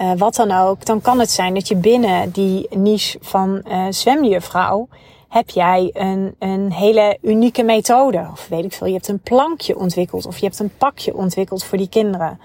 uh, 0.00 0.12
wat 0.16 0.34
dan 0.34 0.50
ook, 0.50 0.84
dan 0.84 1.00
kan 1.00 1.18
het 1.18 1.30
zijn 1.30 1.54
dat 1.54 1.68
je 1.68 1.76
binnen 1.76 2.30
die 2.30 2.66
niche 2.70 3.18
van 3.20 3.62
uh, 3.68 3.86
zwemjuffrouw 3.90 4.88
heb 5.28 5.50
jij 5.50 5.90
een, 5.92 6.34
een 6.38 6.72
hele 6.72 7.18
unieke 7.22 7.62
methode. 7.62 8.28
Of 8.32 8.48
weet 8.48 8.64
ik 8.64 8.72
veel, 8.72 8.86
je 8.86 8.92
hebt 8.92 9.08
een 9.08 9.20
plankje 9.20 9.78
ontwikkeld 9.78 10.26
of 10.26 10.38
je 10.38 10.44
hebt 10.44 10.58
een 10.58 10.76
pakje 10.78 11.14
ontwikkeld 11.14 11.64
voor 11.64 11.78
die 11.78 11.88
kinderen. 11.88 12.40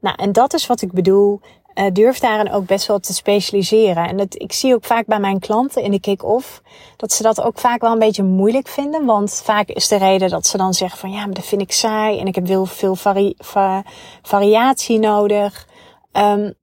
Nou, 0.00 0.16
en 0.16 0.32
dat 0.32 0.54
is 0.54 0.66
wat 0.66 0.82
ik 0.82 0.92
bedoel 0.92 1.40
uh, 1.74 1.84
durf 1.92 2.18
daarin 2.18 2.52
ook 2.52 2.66
best 2.66 2.86
wel 2.86 2.98
te 2.98 3.14
specialiseren. 3.14 4.08
En 4.08 4.16
dat, 4.16 4.42
ik 4.42 4.52
zie 4.52 4.74
ook 4.74 4.84
vaak 4.84 5.06
bij 5.06 5.18
mijn 5.18 5.38
klanten 5.38 5.82
in 5.82 5.90
de 5.90 6.00
kick-off 6.00 6.62
dat 6.96 7.12
ze 7.12 7.22
dat 7.22 7.42
ook 7.42 7.58
vaak 7.58 7.80
wel 7.80 7.92
een 7.92 7.98
beetje 7.98 8.22
moeilijk 8.22 8.68
vinden. 8.68 9.04
Want 9.04 9.42
vaak 9.44 9.68
is 9.68 9.88
de 9.88 9.96
reden 9.96 10.30
dat 10.30 10.46
ze 10.46 10.56
dan 10.56 10.74
zeggen 10.74 10.98
van 10.98 11.10
ja, 11.10 11.24
maar 11.24 11.34
dat 11.34 11.46
vind 11.46 11.60
ik 11.60 11.72
saai 11.72 12.18
en 12.18 12.26
ik 12.26 12.34
heb 12.34 12.46
heel 12.46 12.66
veel 12.66 12.94
vari 12.94 13.34
va 13.38 13.82
variatie 14.22 14.98
nodig. 14.98 15.68
Um, 16.12 16.54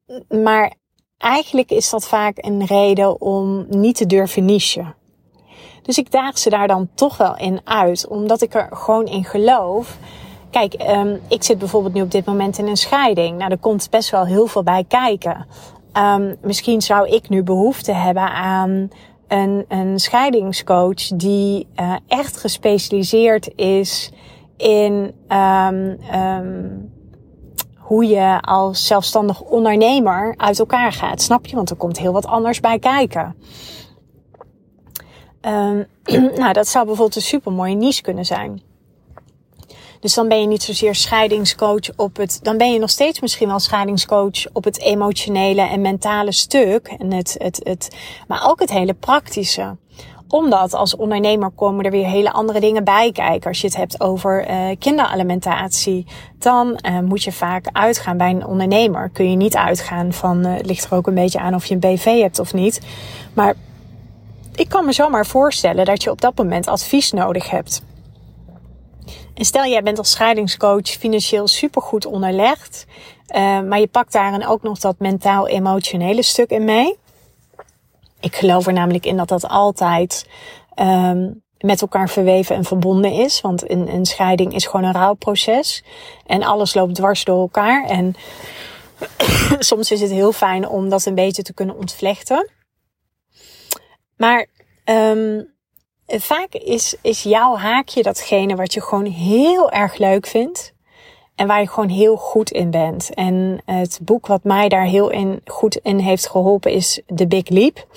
maar 0.43 0.73
eigenlijk 1.17 1.71
is 1.71 1.89
dat 1.89 2.07
vaak 2.07 2.37
een 2.37 2.65
reden 2.65 3.21
om 3.21 3.65
niet 3.69 3.95
te 3.95 4.05
durven 4.05 4.45
nichen. 4.45 4.95
Dus 5.81 5.97
ik 5.97 6.11
daag 6.11 6.37
ze 6.37 6.49
daar 6.49 6.67
dan 6.67 6.89
toch 6.95 7.17
wel 7.17 7.37
in 7.37 7.61
uit, 7.63 8.07
omdat 8.07 8.41
ik 8.41 8.53
er 8.53 8.69
gewoon 8.71 9.05
in 9.05 9.23
geloof 9.23 9.97
Kijk, 10.51 10.73
um, 10.89 11.19
ik 11.27 11.43
zit 11.43 11.57
bijvoorbeeld 11.57 11.93
nu 11.93 12.01
op 12.01 12.11
dit 12.11 12.25
moment 12.25 12.57
in 12.57 12.67
een 12.67 12.77
scheiding. 12.77 13.37
Nou, 13.37 13.51
er 13.51 13.57
komt 13.57 13.89
best 13.89 14.09
wel 14.09 14.25
heel 14.25 14.47
veel 14.47 14.63
bij 14.63 14.85
kijken. 14.87 15.45
Um, 15.97 16.35
misschien 16.41 16.81
zou 16.81 17.09
ik 17.09 17.29
nu 17.29 17.43
behoefte 17.43 17.91
hebben 17.91 18.31
aan 18.31 18.89
een, 19.27 19.65
een 19.67 19.99
scheidingscoach 19.99 21.07
die 21.07 21.67
uh, 21.79 21.95
echt 22.07 22.37
gespecialiseerd 22.37 23.51
is 23.55 24.11
in 24.57 25.13
um, 25.29 26.91
hoe 27.77 28.05
je 28.05 28.41
als 28.41 28.87
zelfstandig 28.87 29.41
ondernemer 29.41 30.33
uit 30.37 30.59
elkaar 30.59 30.91
gaat. 30.91 31.21
Snap 31.21 31.45
je? 31.45 31.55
Want 31.55 31.69
er 31.69 31.75
komt 31.75 31.99
heel 31.99 32.13
wat 32.13 32.25
anders 32.25 32.59
bij 32.59 32.79
kijken. 32.79 33.35
nou, 36.41 36.53
dat 36.53 36.67
zou 36.67 36.85
bijvoorbeeld 36.85 37.15
een 37.15 37.21
super 37.21 37.51
mooie 37.51 37.75
niche 37.75 38.01
kunnen 38.01 38.25
zijn. 38.25 38.61
Dus 40.01 40.13
dan 40.13 40.27
ben 40.27 40.41
je 40.41 40.47
niet 40.47 40.63
zozeer 40.63 40.95
scheidingscoach 40.95 41.89
op 41.95 42.17
het, 42.17 42.39
dan 42.41 42.57
ben 42.57 42.73
je 42.73 42.79
nog 42.79 42.89
steeds 42.89 43.19
misschien 43.19 43.47
wel 43.47 43.59
scheidingscoach 43.59 44.45
op 44.53 44.63
het 44.63 44.79
emotionele 44.79 45.61
en 45.61 45.81
mentale 45.81 46.31
stuk. 46.31 46.95
En 46.97 47.13
het, 47.13 47.35
het, 47.37 47.59
het, 47.63 47.95
maar 48.27 48.49
ook 48.49 48.59
het 48.59 48.69
hele 48.69 48.93
praktische 48.93 49.75
omdat 50.31 50.73
als 50.73 50.95
ondernemer 50.95 51.49
komen 51.49 51.85
er 51.85 51.91
weer 51.91 52.07
hele 52.07 52.31
andere 52.31 52.59
dingen 52.59 52.83
bij 52.83 53.11
kijken. 53.11 53.49
Als 53.49 53.61
je 53.61 53.67
het 53.67 53.75
hebt 53.75 54.01
over 54.01 54.49
uh, 54.49 54.65
kinderalimentatie, 54.79 56.05
dan 56.37 56.79
uh, 56.85 56.99
moet 56.99 57.23
je 57.23 57.31
vaak 57.31 57.65
uitgaan 57.71 58.17
bij 58.17 58.29
een 58.29 58.45
ondernemer. 58.45 59.09
Kun 59.09 59.29
je 59.29 59.35
niet 59.35 59.55
uitgaan 59.55 60.13
van, 60.13 60.47
uh, 60.47 60.53
ligt 60.61 60.85
er 60.85 60.93
ook 60.93 61.07
een 61.07 61.13
beetje 61.13 61.39
aan 61.39 61.55
of 61.55 61.65
je 61.65 61.73
een 61.73 61.79
BV 61.79 62.19
hebt 62.19 62.39
of 62.39 62.53
niet. 62.53 62.81
Maar 63.33 63.55
ik 64.55 64.69
kan 64.69 64.85
me 64.85 64.93
zomaar 64.93 65.25
voorstellen 65.25 65.85
dat 65.85 66.03
je 66.03 66.11
op 66.11 66.21
dat 66.21 66.37
moment 66.37 66.67
advies 66.67 67.11
nodig 67.11 67.49
hebt. 67.49 67.81
En 69.41 69.47
stel 69.47 69.65
jij 69.65 69.83
bent 69.83 69.97
als 69.97 70.11
scheidingscoach 70.11 70.87
financieel 70.87 71.47
supergoed 71.47 72.05
onderlegd, 72.05 72.85
uh, 73.35 73.61
maar 73.61 73.79
je 73.79 73.87
pakt 73.87 74.11
daarin 74.11 74.47
ook 74.47 74.61
nog 74.61 74.79
dat 74.79 74.99
mentaal-emotionele 74.99 76.21
stuk 76.21 76.49
in 76.49 76.65
mee. 76.65 76.97
Ik 78.19 78.35
geloof 78.35 78.67
er 78.67 78.73
namelijk 78.73 79.05
in 79.05 79.17
dat 79.17 79.27
dat 79.27 79.47
altijd 79.47 80.27
um, 80.75 81.43
met 81.59 81.81
elkaar 81.81 82.09
verweven 82.09 82.55
en 82.55 82.63
verbonden 82.63 83.11
is. 83.11 83.41
Want 83.41 83.69
een, 83.69 83.93
een 83.93 84.05
scheiding 84.05 84.53
is 84.53 84.65
gewoon 84.65 84.85
een 84.85 84.93
rouwproces. 84.93 85.83
En 86.25 86.43
alles 86.43 86.73
loopt 86.73 86.95
dwars 86.95 87.23
door 87.23 87.39
elkaar. 87.39 87.85
En 87.85 88.15
soms 89.59 89.91
is 89.91 90.01
het 90.01 90.11
heel 90.11 90.31
fijn 90.31 90.67
om 90.67 90.89
dat 90.89 91.05
een 91.05 91.15
beetje 91.15 91.43
te 91.43 91.53
kunnen 91.53 91.77
ontvlechten. 91.77 92.49
Maar 94.17 94.47
um, 94.85 95.53
vaak 96.19 96.53
is, 96.53 96.95
is 97.01 97.23
jouw 97.23 97.55
haakje 97.55 98.03
datgene 98.03 98.55
wat 98.55 98.73
je 98.73 98.81
gewoon 98.81 99.05
heel 99.05 99.71
erg 99.71 99.97
leuk 99.97 100.27
vindt. 100.27 100.73
En 101.35 101.47
waar 101.47 101.61
je 101.61 101.67
gewoon 101.67 101.89
heel 101.89 102.15
goed 102.15 102.51
in 102.51 102.71
bent. 102.71 103.13
En 103.13 103.61
het 103.65 103.99
boek 104.01 104.27
wat 104.27 104.43
mij 104.43 104.69
daar 104.69 104.85
heel 104.85 105.09
in, 105.09 105.41
goed 105.45 105.75
in 105.75 105.97
heeft 105.97 106.29
geholpen 106.29 106.71
is 106.71 107.01
The 107.15 107.27
Big 107.27 107.49
Leap. 107.49 107.87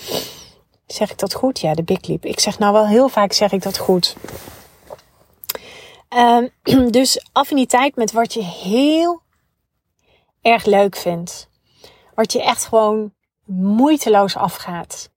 Zeg 0.87 1.11
ik 1.11 1.19
dat 1.19 1.35
goed? 1.35 1.61
Ja, 1.61 1.75
de 1.75 1.83
Big 1.83 2.07
Leap. 2.07 2.25
Ik 2.25 2.41
zeg 2.41 2.59
nou 2.59 2.73
wel 2.73 2.87
heel 2.87 3.09
vaak 3.09 3.33
zeg 3.33 3.53
ik 3.53 3.63
dat 3.63 3.79
goed. 3.79 4.17
Um, 6.17 6.51
dus 6.91 7.27
affiniteit 7.33 7.97
met 7.97 8.13
wat 8.13 8.35
je 8.35 8.43
heel 8.43 9.23
erg 10.43 10.65
leuk 10.65 10.97
vindt. 10.97 11.49
Wat 12.15 12.33
je 12.33 12.43
echt 12.43 12.65
gewoon 12.65 13.13
moeiteloos 13.45 14.37
afgaat. 14.37 15.11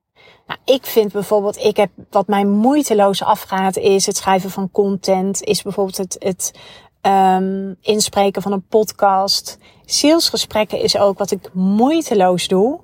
Nou, 0.47 0.59
ik 0.65 0.85
vind 0.85 1.11
bijvoorbeeld, 1.11 1.57
ik 1.57 1.77
heb 1.77 1.89
wat 2.09 2.27
mij 2.27 2.45
moeiteloos 2.45 3.23
afgaat, 3.23 3.77
is 3.77 4.05
het 4.05 4.17
schrijven 4.17 4.49
van 4.49 4.71
content, 4.71 5.43
is 5.43 5.61
bijvoorbeeld 5.61 5.97
het, 5.97 6.15
het 6.19 6.51
um, 7.01 7.77
inspreken 7.81 8.41
van 8.41 8.51
een 8.51 8.67
podcast. 8.67 9.57
Salesgesprekken 9.85 10.79
is 10.79 10.97
ook 10.97 11.17
wat 11.17 11.31
ik 11.31 11.49
moeiteloos 11.53 12.47
doe. 12.47 12.79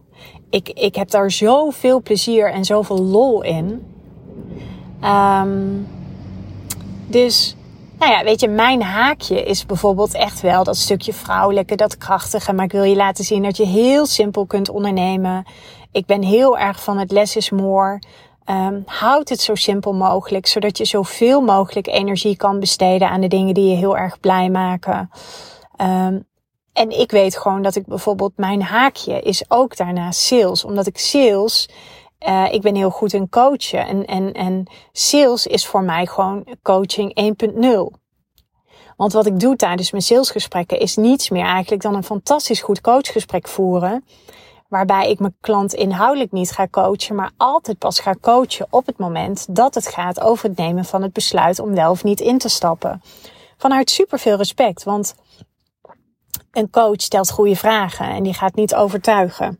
Ik, 0.49 0.69
ik 0.69 0.95
heb 0.95 1.09
daar 1.09 1.31
zoveel 1.31 2.01
plezier 2.01 2.51
en 2.51 2.65
zoveel 2.65 3.01
lol 3.01 3.43
in. 3.43 3.93
Um, 5.03 5.87
dus, 7.07 7.55
nou 7.99 8.11
ja, 8.11 8.23
weet 8.23 8.39
je, 8.39 8.47
mijn 8.47 8.81
haakje 8.81 9.43
is 9.43 9.65
bijvoorbeeld 9.65 10.13
echt 10.13 10.41
wel 10.41 10.63
dat 10.63 10.77
stukje 10.77 11.13
vrouwelijke, 11.13 11.75
dat 11.75 11.97
krachtige. 11.97 12.53
Maar 12.53 12.65
ik 12.65 12.71
wil 12.71 12.83
je 12.83 12.95
laten 12.95 13.23
zien 13.23 13.43
dat 13.43 13.57
je 13.57 13.65
heel 13.65 14.05
simpel 14.05 14.45
kunt 14.45 14.69
ondernemen. 14.69 15.45
Ik 15.93 16.05
ben 16.05 16.23
heel 16.23 16.57
erg 16.57 16.83
van 16.83 16.97
het 16.97 17.11
less 17.11 17.35
is 17.35 17.49
more. 17.49 18.01
Um, 18.49 18.83
houd 18.85 19.29
het 19.29 19.41
zo 19.41 19.55
simpel 19.55 19.93
mogelijk, 19.93 20.47
zodat 20.47 20.77
je 20.77 20.85
zoveel 20.85 21.41
mogelijk 21.41 21.87
energie 21.87 22.35
kan 22.35 22.59
besteden 22.59 23.09
aan 23.09 23.21
de 23.21 23.27
dingen 23.27 23.53
die 23.53 23.69
je 23.69 23.75
heel 23.75 23.97
erg 23.97 24.19
blij 24.19 24.49
maken. 24.49 25.09
Um, 25.81 26.25
en 26.73 26.99
ik 26.99 27.11
weet 27.11 27.37
gewoon 27.37 27.61
dat 27.61 27.75
ik 27.75 27.85
bijvoorbeeld 27.85 28.37
mijn 28.37 28.61
haakje 28.61 29.21
is 29.21 29.43
ook 29.47 29.77
daarna 29.77 30.11
sales, 30.11 30.63
omdat 30.63 30.87
ik 30.87 30.97
sales, 30.97 31.69
uh, 32.27 32.53
ik 32.53 32.61
ben 32.61 32.75
heel 32.75 32.89
goed 32.89 33.13
in 33.13 33.29
coachen 33.29 33.87
en, 33.87 34.05
en, 34.05 34.31
en 34.31 34.67
sales 34.91 35.47
is 35.47 35.67
voor 35.67 35.83
mij 35.83 36.05
gewoon 36.05 36.47
coaching 36.61 37.35
1.0. 37.53 38.01
Want 38.97 39.13
wat 39.13 39.25
ik 39.25 39.39
doe 39.39 39.55
tijdens 39.55 39.91
mijn 39.91 40.03
salesgesprekken 40.03 40.79
is 40.79 40.95
niets 40.95 41.29
meer 41.29 41.45
eigenlijk 41.45 41.81
dan 41.81 41.95
een 41.95 42.03
fantastisch 42.03 42.61
goed 42.61 42.81
coachgesprek 42.81 43.47
voeren 43.47 44.03
waarbij 44.73 45.09
ik 45.09 45.19
mijn 45.19 45.35
klant 45.41 45.73
inhoudelijk 45.73 46.31
niet 46.31 46.51
ga 46.51 46.67
coachen, 46.67 47.15
maar 47.15 47.31
altijd 47.37 47.77
pas 47.77 47.99
ga 47.99 48.15
coachen 48.21 48.67
op 48.69 48.85
het 48.85 48.97
moment 48.97 49.55
dat 49.55 49.75
het 49.75 49.87
gaat 49.87 50.19
over 50.19 50.49
het 50.49 50.57
nemen 50.57 50.85
van 50.85 51.01
het 51.01 51.13
besluit 51.13 51.59
om 51.59 51.73
wel 51.73 51.91
of 51.91 52.03
niet 52.03 52.19
in 52.19 52.37
te 52.37 52.49
stappen. 52.49 53.01
Vanuit 53.57 53.89
superveel 53.89 54.37
respect, 54.37 54.83
want 54.83 55.15
een 56.51 56.69
coach 56.69 57.01
stelt 57.01 57.31
goede 57.31 57.55
vragen 57.55 58.05
en 58.05 58.23
die 58.23 58.33
gaat 58.33 58.55
niet 58.55 58.75
overtuigen. 58.75 59.59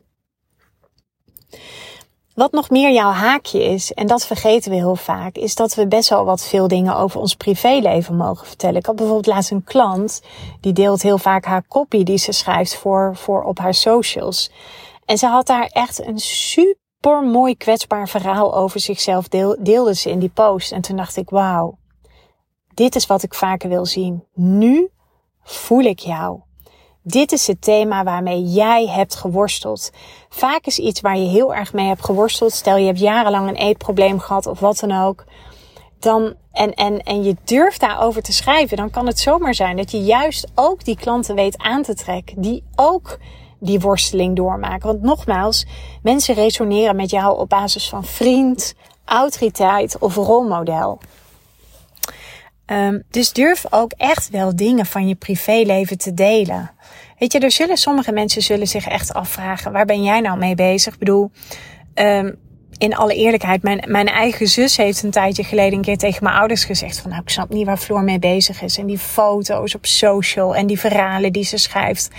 Wat 2.34 2.52
nog 2.52 2.70
meer 2.70 2.92
jouw 2.92 3.10
haakje 3.10 3.64
is, 3.64 3.92
en 3.92 4.06
dat 4.06 4.26
vergeten 4.26 4.70
we 4.70 4.76
heel 4.76 4.96
vaak, 4.96 5.36
is 5.36 5.54
dat 5.54 5.74
we 5.74 5.86
best 5.86 6.08
wel 6.08 6.24
wat 6.24 6.44
veel 6.44 6.68
dingen 6.68 6.96
over 6.96 7.20
ons 7.20 7.34
privéleven 7.34 8.16
mogen 8.16 8.46
vertellen. 8.46 8.76
Ik 8.76 8.86
had 8.86 8.96
bijvoorbeeld 8.96 9.26
laatst 9.26 9.50
een 9.50 9.64
klant, 9.64 10.22
die 10.60 10.72
deelt 10.72 11.02
heel 11.02 11.18
vaak 11.18 11.44
haar 11.44 11.64
copy 11.68 12.02
die 12.02 12.18
ze 12.18 12.32
schrijft 12.32 12.76
voor, 12.76 13.16
voor 13.16 13.42
op 13.42 13.58
haar 13.58 13.74
socials. 13.74 14.50
En 15.06 15.18
ze 15.18 15.26
had 15.26 15.46
daar 15.46 15.66
echt 15.66 16.06
een 16.06 16.18
super 16.18 17.22
mooi 17.22 17.56
kwetsbaar 17.56 18.08
verhaal 18.08 18.56
over 18.56 18.80
zichzelf, 18.80 19.28
deel, 19.28 19.56
deelde 19.60 19.94
ze 19.94 20.10
in 20.10 20.18
die 20.18 20.28
post. 20.28 20.72
En 20.72 20.80
toen 20.80 20.96
dacht 20.96 21.16
ik, 21.16 21.30
wauw, 21.30 21.78
dit 22.74 22.94
is 22.94 23.06
wat 23.06 23.22
ik 23.22 23.34
vaker 23.34 23.68
wil 23.68 23.86
zien. 23.86 24.24
Nu 24.34 24.88
voel 25.42 25.82
ik 25.82 25.98
jou. 25.98 26.40
Dit 27.02 27.32
is 27.32 27.46
het 27.46 27.62
thema 27.62 28.04
waarmee 28.04 28.42
jij 28.42 28.86
hebt 28.86 29.14
geworsteld. 29.14 29.90
Vaak 30.28 30.66
is 30.66 30.78
iets 30.78 31.00
waar 31.00 31.18
je 31.18 31.28
heel 31.28 31.54
erg 31.54 31.72
mee 31.72 31.86
hebt 31.86 32.04
geworsteld. 32.04 32.52
Stel 32.52 32.76
je 32.76 32.86
hebt 32.86 32.98
jarenlang 32.98 33.48
een 33.48 33.56
eetprobleem 33.56 34.18
gehad 34.18 34.46
of 34.46 34.60
wat 34.60 34.78
dan 34.78 34.92
ook. 34.92 35.24
Dan, 35.98 36.34
en, 36.52 36.74
en, 36.74 36.98
en 36.98 37.22
je 37.22 37.36
durft 37.44 37.80
daarover 37.80 38.22
te 38.22 38.32
schrijven. 38.32 38.76
Dan 38.76 38.90
kan 38.90 39.06
het 39.06 39.18
zomaar 39.18 39.54
zijn 39.54 39.76
dat 39.76 39.90
je 39.90 40.00
juist 40.00 40.50
ook 40.54 40.84
die 40.84 40.96
klanten 40.96 41.34
weet 41.34 41.58
aan 41.58 41.82
te 41.82 41.94
trekken. 41.94 42.40
Die 42.40 42.64
ook 42.74 43.18
die 43.64 43.80
worsteling 43.80 44.36
doormaken. 44.36 44.88
Want 44.88 45.02
nogmaals, 45.02 45.66
mensen 46.02 46.34
resoneren 46.34 46.96
met 46.96 47.10
jou 47.10 47.38
op 47.38 47.48
basis 47.48 47.88
van 47.88 48.04
vriend, 48.04 48.74
autoriteit 49.04 49.98
of 49.98 50.14
rolmodel. 50.14 51.00
Um, 52.66 53.02
dus 53.10 53.32
durf 53.32 53.64
ook 53.70 53.92
echt 53.96 54.30
wel 54.30 54.56
dingen 54.56 54.86
van 54.86 55.08
je 55.08 55.14
privéleven 55.14 55.98
te 55.98 56.14
delen. 56.14 56.70
Weet 57.18 57.32
je, 57.32 57.38
er 57.38 57.50
zullen 57.50 57.76
sommige 57.76 58.12
mensen 58.12 58.42
zullen 58.42 58.66
zich 58.66 58.86
echt 58.86 59.14
afvragen: 59.14 59.72
waar 59.72 59.84
ben 59.84 60.02
jij 60.02 60.20
nou 60.20 60.38
mee 60.38 60.54
bezig? 60.54 60.92
Ik 60.92 60.98
bedoel, 60.98 61.30
um, 61.94 62.38
in 62.78 62.96
alle 62.96 63.14
eerlijkheid, 63.14 63.62
mijn, 63.62 63.84
mijn 63.86 64.06
eigen 64.06 64.46
zus 64.46 64.76
heeft 64.76 65.02
een 65.02 65.10
tijdje 65.10 65.44
geleden 65.44 65.72
een 65.72 65.84
keer 65.84 65.96
tegen 65.96 66.24
mijn 66.24 66.36
ouders 66.36 66.64
gezegd: 66.64 66.98
van 66.98 67.10
nou, 67.10 67.22
ik 67.22 67.28
snap 67.28 67.48
niet 67.48 67.66
waar 67.66 67.76
Floor 67.76 68.02
mee 68.02 68.18
bezig 68.18 68.62
is. 68.62 68.78
En 68.78 68.86
die 68.86 68.98
foto's 68.98 69.74
op 69.74 69.86
social 69.86 70.54
en 70.54 70.66
die 70.66 70.80
verhalen 70.80 71.32
die 71.32 71.44
ze 71.44 71.56
schrijft. 71.56 72.10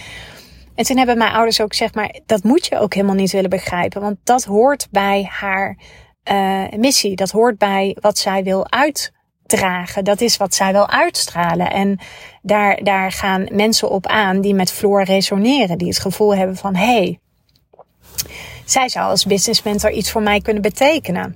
En 0.75 0.85
toen 0.85 0.97
hebben 0.97 1.17
mijn 1.17 1.33
ouders 1.33 1.61
ook 1.61 1.69
gezegd, 1.69 1.95
maar 1.95 2.19
dat 2.25 2.43
moet 2.43 2.65
je 2.65 2.79
ook 2.79 2.93
helemaal 2.93 3.15
niet 3.15 3.31
willen 3.31 3.49
begrijpen. 3.49 4.01
Want 4.01 4.17
dat 4.23 4.43
hoort 4.43 4.87
bij 4.91 5.29
haar 5.31 5.77
uh, 6.31 6.63
missie. 6.77 7.15
Dat 7.15 7.31
hoort 7.31 7.57
bij 7.57 7.97
wat 7.99 8.17
zij 8.17 8.43
wil 8.43 8.71
uitdragen. 8.71 10.03
Dat 10.03 10.21
is 10.21 10.37
wat 10.37 10.55
zij 10.55 10.71
wil 10.71 10.89
uitstralen. 10.89 11.71
En 11.71 11.99
daar, 12.41 12.83
daar 12.83 13.11
gaan 13.11 13.47
mensen 13.51 13.89
op 13.89 14.07
aan 14.07 14.41
die 14.41 14.53
met 14.53 14.71
Floor 14.71 15.03
resoneren. 15.03 15.77
Die 15.77 15.87
het 15.87 15.99
gevoel 15.99 16.35
hebben 16.35 16.55
van, 16.55 16.75
hé, 16.75 16.85
hey, 16.85 17.19
zij 18.65 18.89
zou 18.89 19.09
als 19.09 19.25
business 19.25 19.63
mentor 19.63 19.91
iets 19.91 20.11
voor 20.11 20.21
mij 20.21 20.41
kunnen 20.41 20.61
betekenen. 20.61 21.35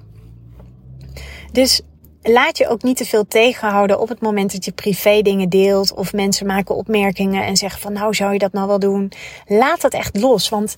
Dus 1.51 1.81
laat 2.23 2.57
je 2.57 2.67
ook 2.67 2.83
niet 2.83 2.97
te 2.97 3.05
veel 3.05 3.27
tegenhouden 3.27 3.99
op 3.99 4.09
het 4.09 4.21
moment 4.21 4.51
dat 4.51 4.65
je 4.65 4.71
privé 4.71 5.21
dingen 5.21 5.49
deelt 5.49 5.93
of 5.93 6.13
mensen 6.13 6.45
maken 6.45 6.75
opmerkingen 6.75 7.45
en 7.45 7.57
zeggen 7.57 7.81
van 7.81 7.93
nou 7.93 8.13
zou 8.13 8.33
je 8.33 8.39
dat 8.39 8.53
nou 8.53 8.67
wel 8.67 8.79
doen. 8.79 9.11
Laat 9.45 9.81
dat 9.81 9.93
echt 9.93 10.17
los, 10.17 10.49
want 10.49 10.75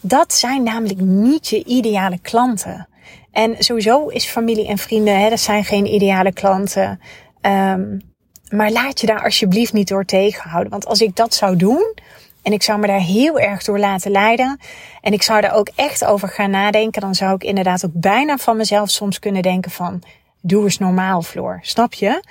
dat 0.00 0.32
zijn 0.32 0.62
namelijk 0.62 1.00
niet 1.00 1.48
je 1.48 1.64
ideale 1.64 2.18
klanten. 2.18 2.88
En 3.30 3.56
sowieso 3.58 4.06
is 4.06 4.24
familie 4.24 4.68
en 4.68 4.78
vrienden, 4.78 5.20
hè, 5.20 5.28
dat 5.28 5.40
zijn 5.40 5.64
geen 5.64 5.86
ideale 5.86 6.32
klanten. 6.32 7.00
Um, 7.40 8.00
maar 8.48 8.70
laat 8.70 9.00
je 9.00 9.06
daar 9.06 9.24
alsjeblieft 9.24 9.72
niet 9.72 9.88
door 9.88 10.04
tegenhouden. 10.04 10.72
Want 10.72 10.86
als 10.86 11.00
ik 11.00 11.16
dat 11.16 11.34
zou 11.34 11.56
doen, 11.56 11.94
en 12.42 12.52
ik 12.52 12.62
zou 12.62 12.78
me 12.78 12.86
daar 12.86 13.00
heel 13.00 13.38
erg 13.38 13.64
door 13.64 13.78
laten 13.78 14.10
leiden. 14.10 14.60
En 15.00 15.12
ik 15.12 15.22
zou 15.22 15.40
daar 15.40 15.54
ook 15.54 15.68
echt 15.74 16.04
over 16.04 16.28
gaan 16.28 16.50
nadenken. 16.50 17.00
Dan 17.00 17.14
zou 17.14 17.34
ik 17.34 17.44
inderdaad 17.44 17.84
ook 17.84 17.90
bijna 17.94 18.36
van 18.36 18.56
mezelf 18.56 18.90
soms 18.90 19.18
kunnen 19.18 19.42
denken 19.42 19.70
van 19.70 20.02
doe 20.42 20.64
eens 20.64 20.78
normaal, 20.78 21.22
Floor. 21.22 21.58
Snap 21.62 21.92
je? 21.92 22.22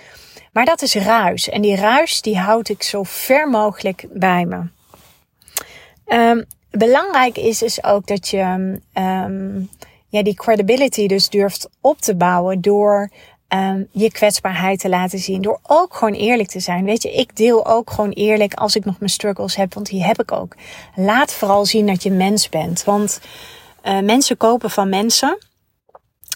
Maar 0.51 0.65
dat 0.65 0.81
is 0.81 0.95
ruis. 0.95 1.49
En 1.49 1.61
die 1.61 1.75
ruis, 1.75 2.21
die 2.21 2.37
houd 2.37 2.69
ik 2.69 2.83
zo 2.83 3.03
ver 3.03 3.49
mogelijk 3.49 4.05
bij 4.09 4.45
me. 4.45 4.63
Um, 6.05 6.45
belangrijk 6.71 7.37
is 7.37 7.57
dus 7.57 7.83
ook 7.83 8.07
dat 8.07 8.27
je 8.27 8.79
um, 8.93 9.69
ja, 10.07 10.23
die 10.23 10.35
credibility 10.35 11.07
dus 11.07 11.29
durft 11.29 11.69
op 11.81 11.99
te 11.99 12.15
bouwen 12.15 12.61
door 12.61 13.09
um, 13.49 13.87
je 13.91 14.11
kwetsbaarheid 14.11 14.79
te 14.79 14.89
laten 14.89 15.19
zien. 15.19 15.41
Door 15.41 15.59
ook 15.63 15.95
gewoon 15.95 16.13
eerlijk 16.13 16.49
te 16.49 16.59
zijn. 16.59 16.85
Weet 16.85 17.03
je, 17.03 17.11
ik 17.11 17.35
deel 17.35 17.67
ook 17.67 17.89
gewoon 17.89 18.11
eerlijk 18.11 18.53
als 18.53 18.75
ik 18.75 18.85
nog 18.85 18.99
mijn 18.99 19.11
struggles 19.11 19.55
heb, 19.55 19.73
want 19.73 19.85
die 19.85 20.03
heb 20.03 20.21
ik 20.21 20.31
ook. 20.31 20.55
Laat 20.95 21.33
vooral 21.33 21.65
zien 21.65 21.87
dat 21.87 22.03
je 22.03 22.11
mens 22.11 22.49
bent. 22.49 22.83
Want 22.83 23.21
uh, 23.83 23.99
mensen 23.99 24.37
kopen 24.37 24.69
van 24.69 24.89
mensen. 24.89 25.37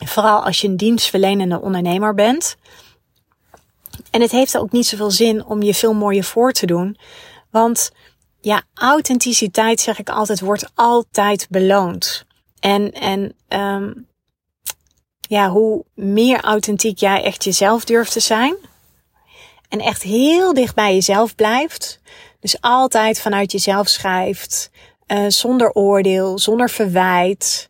Vooral 0.06 0.44
als 0.44 0.62
je 0.62 0.68
een 0.68 0.78
dienstverlenende 0.78 1.62
ondernemer 1.62 2.14
bent. 2.14 2.56
En 4.12 4.22
het 4.22 4.32
heeft 4.32 4.58
ook 4.58 4.72
niet 4.72 4.86
zoveel 4.86 5.12
zin 5.12 5.46
om 5.46 5.62
je 5.62 5.74
veel 5.74 5.94
mooier 5.94 6.24
voor 6.24 6.52
te 6.52 6.66
doen. 6.66 6.98
Want 7.52 7.92
ja, 8.42 8.64
authenticiteit, 8.74 9.80
zeg 9.80 10.00
ik 10.00 10.10
altijd, 10.10 10.40
wordt 10.40 10.72
altijd 10.76 11.48
beloond. 11.50 12.26
En, 12.60 12.92
en 12.92 13.36
um, 13.48 14.08
ja, 15.20 15.50
hoe 15.50 15.86
meer 15.94 16.42
authentiek 16.42 17.00
jij 17.00 17.24
echt 17.24 17.44
jezelf 17.44 17.86
durft 17.86 18.12
te 18.12 18.20
zijn. 18.20 18.56
En 19.70 19.80
echt 19.80 20.04
heel 20.04 20.54
dicht 20.54 20.76
bij 20.76 20.94
jezelf 20.94 21.36
blijft. 21.36 22.00
Dus 22.40 22.62
altijd 22.62 23.22
vanuit 23.22 23.52
jezelf 23.52 23.88
schrijft. 23.88 24.70
Uh, 25.08 25.26
zonder 25.28 25.72
oordeel, 25.72 26.40
zonder 26.40 26.70
verwijt. 26.70 27.70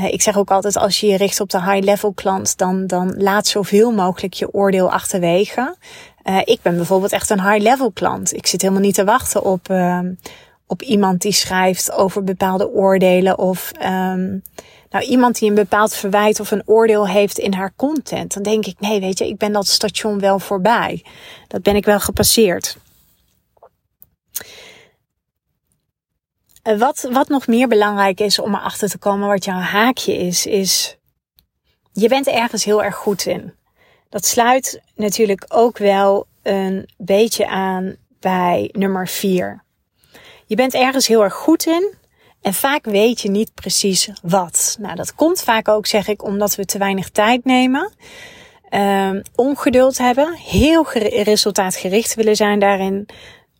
Eh, 0.00 0.12
ik 0.12 0.22
zeg 0.22 0.36
ook 0.36 0.50
altijd, 0.50 0.76
als 0.76 1.00
je 1.00 1.06
je 1.06 1.16
richt 1.16 1.40
op 1.40 1.50
de 1.50 1.62
high-level 1.62 2.12
klant, 2.12 2.58
dan, 2.58 2.86
dan 2.86 3.14
laat 3.16 3.46
zoveel 3.46 3.92
mogelijk 3.92 4.34
je 4.34 4.54
oordeel 4.54 4.90
achterwege. 4.90 5.76
Uh, 6.24 6.38
ik 6.44 6.58
ben 6.62 6.76
bijvoorbeeld 6.76 7.12
echt 7.12 7.30
een 7.30 7.50
high-level 7.50 7.90
klant. 7.92 8.34
Ik 8.34 8.46
zit 8.46 8.62
helemaal 8.62 8.82
niet 8.82 8.94
te 8.94 9.04
wachten 9.04 9.44
op, 9.44 9.68
uh, 9.70 10.00
op 10.66 10.82
iemand 10.82 11.20
die 11.20 11.32
schrijft 11.32 11.92
over 11.92 12.24
bepaalde 12.24 12.70
oordelen 12.70 13.38
of 13.38 13.72
um, 13.82 14.42
nou, 14.90 15.04
iemand 15.04 15.38
die 15.38 15.48
een 15.48 15.54
bepaald 15.54 15.94
verwijt 15.94 16.40
of 16.40 16.50
een 16.50 16.62
oordeel 16.66 17.08
heeft 17.08 17.38
in 17.38 17.52
haar 17.52 17.72
content. 17.76 18.34
Dan 18.34 18.42
denk 18.42 18.66
ik, 18.66 18.80
nee, 18.80 19.00
weet 19.00 19.18
je, 19.18 19.28
ik 19.28 19.36
ben 19.36 19.52
dat 19.52 19.66
station 19.66 20.18
wel 20.18 20.38
voorbij. 20.38 21.04
Dat 21.48 21.62
ben 21.62 21.76
ik 21.76 21.84
wel 21.84 22.00
gepasseerd. 22.00 22.76
Wat, 26.62 27.08
wat 27.12 27.28
nog 27.28 27.46
meer 27.46 27.68
belangrijk 27.68 28.20
is 28.20 28.38
om 28.38 28.54
erachter 28.54 28.88
te 28.88 28.98
komen 28.98 29.28
wat 29.28 29.44
jouw 29.44 29.58
haakje 29.58 30.16
is, 30.16 30.46
is 30.46 30.98
je 31.92 32.08
bent 32.08 32.26
ergens 32.26 32.64
heel 32.64 32.82
erg 32.82 32.94
goed 32.94 33.26
in. 33.26 33.54
Dat 34.08 34.26
sluit 34.26 34.80
natuurlijk 34.94 35.44
ook 35.48 35.78
wel 35.78 36.26
een 36.42 36.88
beetje 36.96 37.48
aan 37.48 37.96
bij 38.20 38.68
nummer 38.72 39.08
vier. 39.08 39.64
Je 40.46 40.56
bent 40.56 40.74
ergens 40.74 41.06
heel 41.06 41.22
erg 41.22 41.34
goed 41.34 41.66
in 41.66 41.94
en 42.42 42.54
vaak 42.54 42.84
weet 42.84 43.20
je 43.20 43.30
niet 43.30 43.54
precies 43.54 44.10
wat. 44.22 44.76
Nou, 44.80 44.94
dat 44.94 45.14
komt 45.14 45.42
vaak 45.42 45.68
ook, 45.68 45.86
zeg 45.86 46.08
ik, 46.08 46.22
omdat 46.22 46.54
we 46.54 46.64
te 46.64 46.78
weinig 46.78 47.10
tijd 47.10 47.44
nemen. 47.44 47.92
Um, 48.70 49.22
ongeduld 49.34 49.98
hebben, 49.98 50.34
heel 50.34 50.92
resultaatgericht 51.22 52.14
willen 52.14 52.36
zijn 52.36 52.58
daarin. 52.58 53.08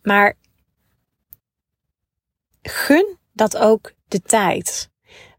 Maar 0.03 0.35
gun 2.61 3.17
dat 3.33 3.57
ook 3.57 3.91
de 4.07 4.21
tijd. 4.21 4.89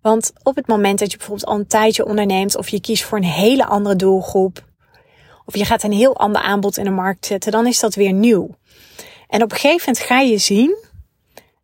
Want 0.00 0.32
op 0.42 0.56
het 0.56 0.66
moment 0.66 0.98
dat 0.98 1.10
je 1.10 1.16
bijvoorbeeld 1.16 1.48
al 1.48 1.58
een 1.58 1.66
tijdje 1.66 2.06
onderneemt 2.06 2.56
of 2.56 2.68
je 2.68 2.80
kiest 2.80 3.04
voor 3.04 3.18
een 3.18 3.24
hele 3.24 3.64
andere 3.64 3.96
doelgroep, 3.96 4.64
of 5.44 5.56
je 5.56 5.64
gaat 5.64 5.82
een 5.82 5.92
heel 5.92 6.16
ander 6.16 6.42
aanbod 6.42 6.76
in 6.76 6.84
de 6.84 6.90
markt 6.90 7.26
zetten, 7.26 7.52
dan 7.52 7.66
is 7.66 7.80
dat 7.80 7.94
weer 7.94 8.12
nieuw. 8.12 8.56
En 9.28 9.42
op 9.42 9.50
een 9.50 9.58
gegeven 9.58 9.84
moment 9.86 10.06
ga 10.06 10.20
je 10.20 10.38
zien, 10.38 10.76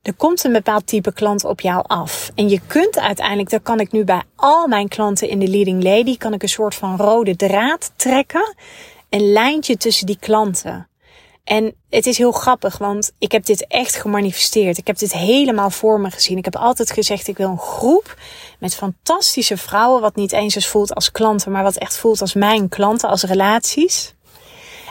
er 0.02 0.14
komt 0.14 0.44
een 0.44 0.52
bepaald 0.52 0.86
type 0.86 1.12
klant 1.12 1.44
op 1.44 1.60
jou 1.60 1.84
af. 1.86 2.30
En 2.34 2.48
je 2.48 2.60
kunt 2.66 2.98
uiteindelijk, 2.98 3.50
dat 3.50 3.62
kan 3.62 3.80
ik 3.80 3.92
nu 3.92 4.04
bij 4.04 4.22
al 4.36 4.66
mijn 4.66 4.88
klanten 4.88 5.28
in 5.28 5.38
de 5.38 5.48
Leading 5.48 5.82
Lady, 5.82 6.16
kan 6.16 6.32
ik 6.32 6.42
een 6.42 6.48
soort 6.48 6.74
van 6.74 6.96
rode 6.96 7.36
draad 7.36 7.92
trekken. 7.96 8.54
Een 9.10 9.32
lijntje 9.32 9.76
tussen 9.76 10.06
die 10.06 10.18
klanten. 10.18 10.88
En 11.48 11.74
het 11.90 12.06
is 12.06 12.18
heel 12.18 12.32
grappig, 12.32 12.78
want 12.78 13.12
ik 13.18 13.32
heb 13.32 13.44
dit 13.44 13.66
echt 13.66 13.96
gemanifesteerd. 13.96 14.78
Ik 14.78 14.86
heb 14.86 14.98
dit 14.98 15.12
helemaal 15.12 15.70
voor 15.70 16.00
me 16.00 16.10
gezien. 16.10 16.38
Ik 16.38 16.44
heb 16.44 16.56
altijd 16.56 16.90
gezegd, 16.90 17.28
ik 17.28 17.36
wil 17.36 17.48
een 17.48 17.58
groep 17.58 18.16
met 18.58 18.74
fantastische 18.74 19.56
vrouwen, 19.56 20.00
wat 20.00 20.16
niet 20.16 20.32
eens 20.32 20.54
eens 20.54 20.68
voelt 20.68 20.94
als 20.94 21.10
klanten, 21.10 21.52
maar 21.52 21.62
wat 21.62 21.76
echt 21.76 21.96
voelt 21.96 22.20
als 22.20 22.34
mijn 22.34 22.68
klanten, 22.68 23.08
als 23.08 23.22
relaties. 23.22 24.14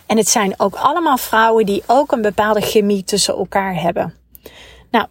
En 0.05 0.17
het 0.17 0.29
zijn 0.29 0.59
ook 0.59 0.75
allemaal 0.75 1.17
vrouwen 1.17 1.65
die 1.65 1.83
ook 1.87 2.11
een 2.11 2.21
bepaalde 2.21 2.61
chemie 2.61 3.03
tussen 3.03 3.35
elkaar 3.35 3.81
hebben. 3.81 4.13
Nou, 4.91 5.07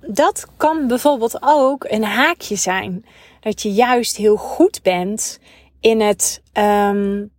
dat 0.00 0.46
kan 0.56 0.86
bijvoorbeeld 0.86 1.38
ook 1.40 1.84
een 1.88 2.04
haakje 2.04 2.56
zijn. 2.56 3.04
Dat 3.40 3.62
je 3.62 3.72
juist 3.72 4.16
heel 4.16 4.36
goed 4.36 4.82
bent 4.82 5.38
in 5.80 6.00
het 6.00 6.42
um, 6.52 7.36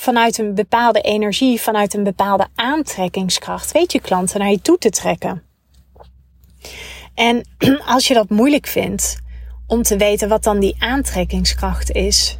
vanuit 0.00 0.38
een 0.38 0.54
bepaalde 0.54 1.00
energie, 1.00 1.60
vanuit 1.60 1.94
een 1.94 2.02
bepaalde 2.02 2.46
aantrekkingskracht, 2.54 3.72
weet 3.72 3.92
je 3.92 4.00
klanten 4.00 4.40
naar 4.40 4.50
je 4.50 4.60
toe 4.60 4.78
te 4.78 4.90
trekken. 4.90 5.42
En 7.14 7.44
als 7.94 8.08
je 8.08 8.14
dat 8.14 8.30
moeilijk 8.30 8.66
vindt 8.66 9.18
om 9.66 9.82
te 9.82 9.96
weten 9.96 10.28
wat 10.28 10.42
dan 10.42 10.60
die 10.60 10.76
aantrekkingskracht 10.78 11.90
is. 11.90 12.38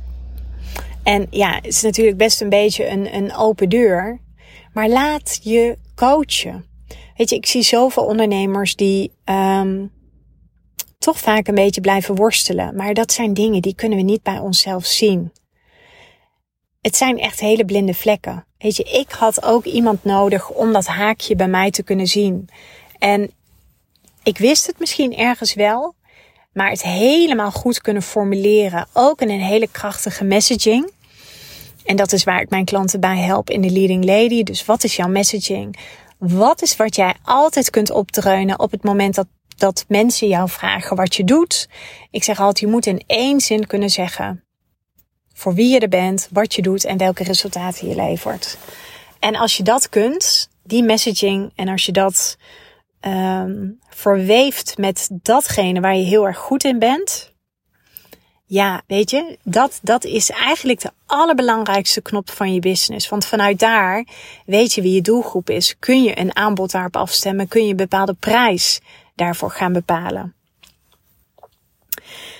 En 1.03 1.27
ja, 1.31 1.55
het 1.55 1.67
is 1.67 1.83
natuurlijk 1.83 2.17
best 2.17 2.41
een 2.41 2.49
beetje 2.49 2.89
een, 2.89 3.15
een 3.15 3.35
open 3.35 3.69
deur. 3.69 4.21
Maar 4.73 4.89
laat 4.89 5.41
je 5.43 5.79
coachen. 5.95 6.65
Weet 7.17 7.31
je, 7.31 7.37
ik 7.37 7.47
zie 7.47 7.63
zoveel 7.63 8.05
ondernemers 8.05 8.77
die 8.77 9.13
um, 9.25 9.91
toch 10.99 11.19
vaak 11.19 11.49
een 11.49 11.55
beetje 11.55 11.81
blijven 11.81 12.15
worstelen. 12.15 12.77
Maar 12.77 12.95
dat 12.95 13.13
zijn 13.13 13.35
dingen 13.35 13.63
die 13.63 13.75
kunnen 13.75 13.99
we 13.99 14.05
niet 14.05 14.23
bij 14.23 14.39
onszelf 14.39 14.85
zien 14.85 15.33
het 16.81 16.97
zijn 16.97 17.19
echt 17.19 17.41
hele 17.41 17.65
blinde 17.65 17.95
vlekken. 17.95 18.45
Weet 18.59 18.77
je, 18.77 18.83
ik 18.83 19.11
had 19.11 19.45
ook 19.45 19.65
iemand 19.65 20.05
nodig 20.05 20.51
om 20.51 20.73
dat 20.73 20.87
haakje 20.87 21.37
bij 21.37 21.49
mij 21.49 21.71
te 21.71 21.83
kunnen 21.83 22.07
zien. 22.07 22.49
En 22.99 23.31
ik 24.23 24.39
wist 24.39 24.67
het 24.67 24.79
misschien 24.79 25.17
ergens 25.17 25.55
wel, 25.55 25.95
maar 26.53 26.71
het 26.71 26.83
helemaal 26.83 27.51
goed 27.51 27.81
kunnen 27.81 28.03
formuleren, 28.03 28.87
ook 28.93 29.21
in 29.21 29.31
een 29.31 29.41
hele 29.41 29.69
krachtige 29.69 30.25
messaging. 30.25 30.91
En 31.85 31.97
dat 31.97 32.13
is 32.13 32.25
waar 32.25 32.41
ik 32.41 32.51
mijn 32.51 32.65
klanten 32.65 33.01
bij 33.01 33.19
help 33.19 33.51
in 33.51 33.61
de 33.61 33.71
Leading 33.71 34.05
Lady. 34.05 34.43
Dus 34.43 34.65
wat 34.65 34.85
is 34.85 34.97
jouw 34.97 35.09
messaging? 35.09 35.79
Wat 36.19 36.63
is 36.63 36.77
wat 36.77 36.97
jij 36.97 37.15
altijd 37.23 37.71
kunt 37.71 37.91
opdreunen 37.91 38.59
op 38.59 38.71
het 38.71 38.85
moment 38.85 39.15
dat, 39.15 39.27
dat 39.57 39.85
mensen 39.89 40.29
jou 40.29 40.49
vragen 40.49 40.97
wat 40.97 41.15
je 41.17 41.25
doet? 41.25 41.69
Ik 42.11 42.25
zeg 42.25 42.39
altijd, 42.39 42.59
je 42.59 42.67
moet 42.67 42.87
in 42.87 43.03
één 43.07 43.41
zin 43.41 43.67
kunnen 43.67 43.91
zeggen 43.91 44.45
voor 45.41 45.55
wie 45.55 45.69
je 45.69 45.79
er 45.79 45.89
bent, 45.89 46.29
wat 46.31 46.55
je 46.55 46.63
doet 46.63 46.85
en 46.85 46.97
welke 46.97 47.23
resultaten 47.23 47.89
je 47.89 47.95
levert. 47.95 48.59
En 49.19 49.37
als 49.37 49.57
je 49.57 49.63
dat 49.63 49.89
kunt, 49.89 50.49
die 50.63 50.83
messaging, 50.83 51.53
en 51.55 51.69
als 51.69 51.87
je 51.87 51.93
dat 51.93 52.37
um, 53.01 53.79
verweeft 53.89 54.79
met 54.79 55.09
datgene 55.11 55.81
waar 55.81 55.97
je 55.97 56.05
heel 56.05 56.27
erg 56.27 56.39
goed 56.39 56.65
in 56.65 56.79
bent, 56.79 57.33
ja, 58.47 58.83
weet 58.87 59.11
je, 59.11 59.39
dat, 59.43 59.79
dat 59.83 60.05
is 60.05 60.31
eigenlijk 60.31 60.81
de 60.81 60.93
allerbelangrijkste 61.07 62.01
knop 62.01 62.31
van 62.31 62.55
je 62.55 62.61
business. 62.61 63.09
Want 63.09 63.27
vanuit 63.27 63.59
daar 63.59 64.07
weet 64.47 64.73
je 64.73 64.83
wie 64.83 64.95
je 64.95 65.03
doelgroep 65.03 65.51
is. 65.51 65.79
Kun 65.79 66.03
je 66.03 66.19
een 66.19 66.37
aanbod 66.37 66.71
daarop 66.71 66.97
afstemmen? 66.97 67.49
Kun 67.49 67.65
je 67.65 67.71
een 67.71 67.77
bepaalde 67.77 68.15
prijs 68.15 68.81
daarvoor 69.15 69.51
gaan 69.51 69.73
bepalen? 69.73 70.35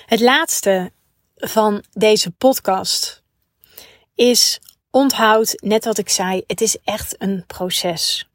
Het 0.05 0.19
laatste 0.19 0.91
van 1.41 1.83
deze 1.91 2.31
podcast 2.31 3.23
is 4.15 4.59
onthoud, 4.91 5.53
net 5.63 5.85
wat 5.85 5.97
ik 5.97 6.09
zei, 6.09 6.43
het 6.47 6.61
is 6.61 6.77
echt 6.83 7.15
een 7.17 7.43
proces. 7.47 8.29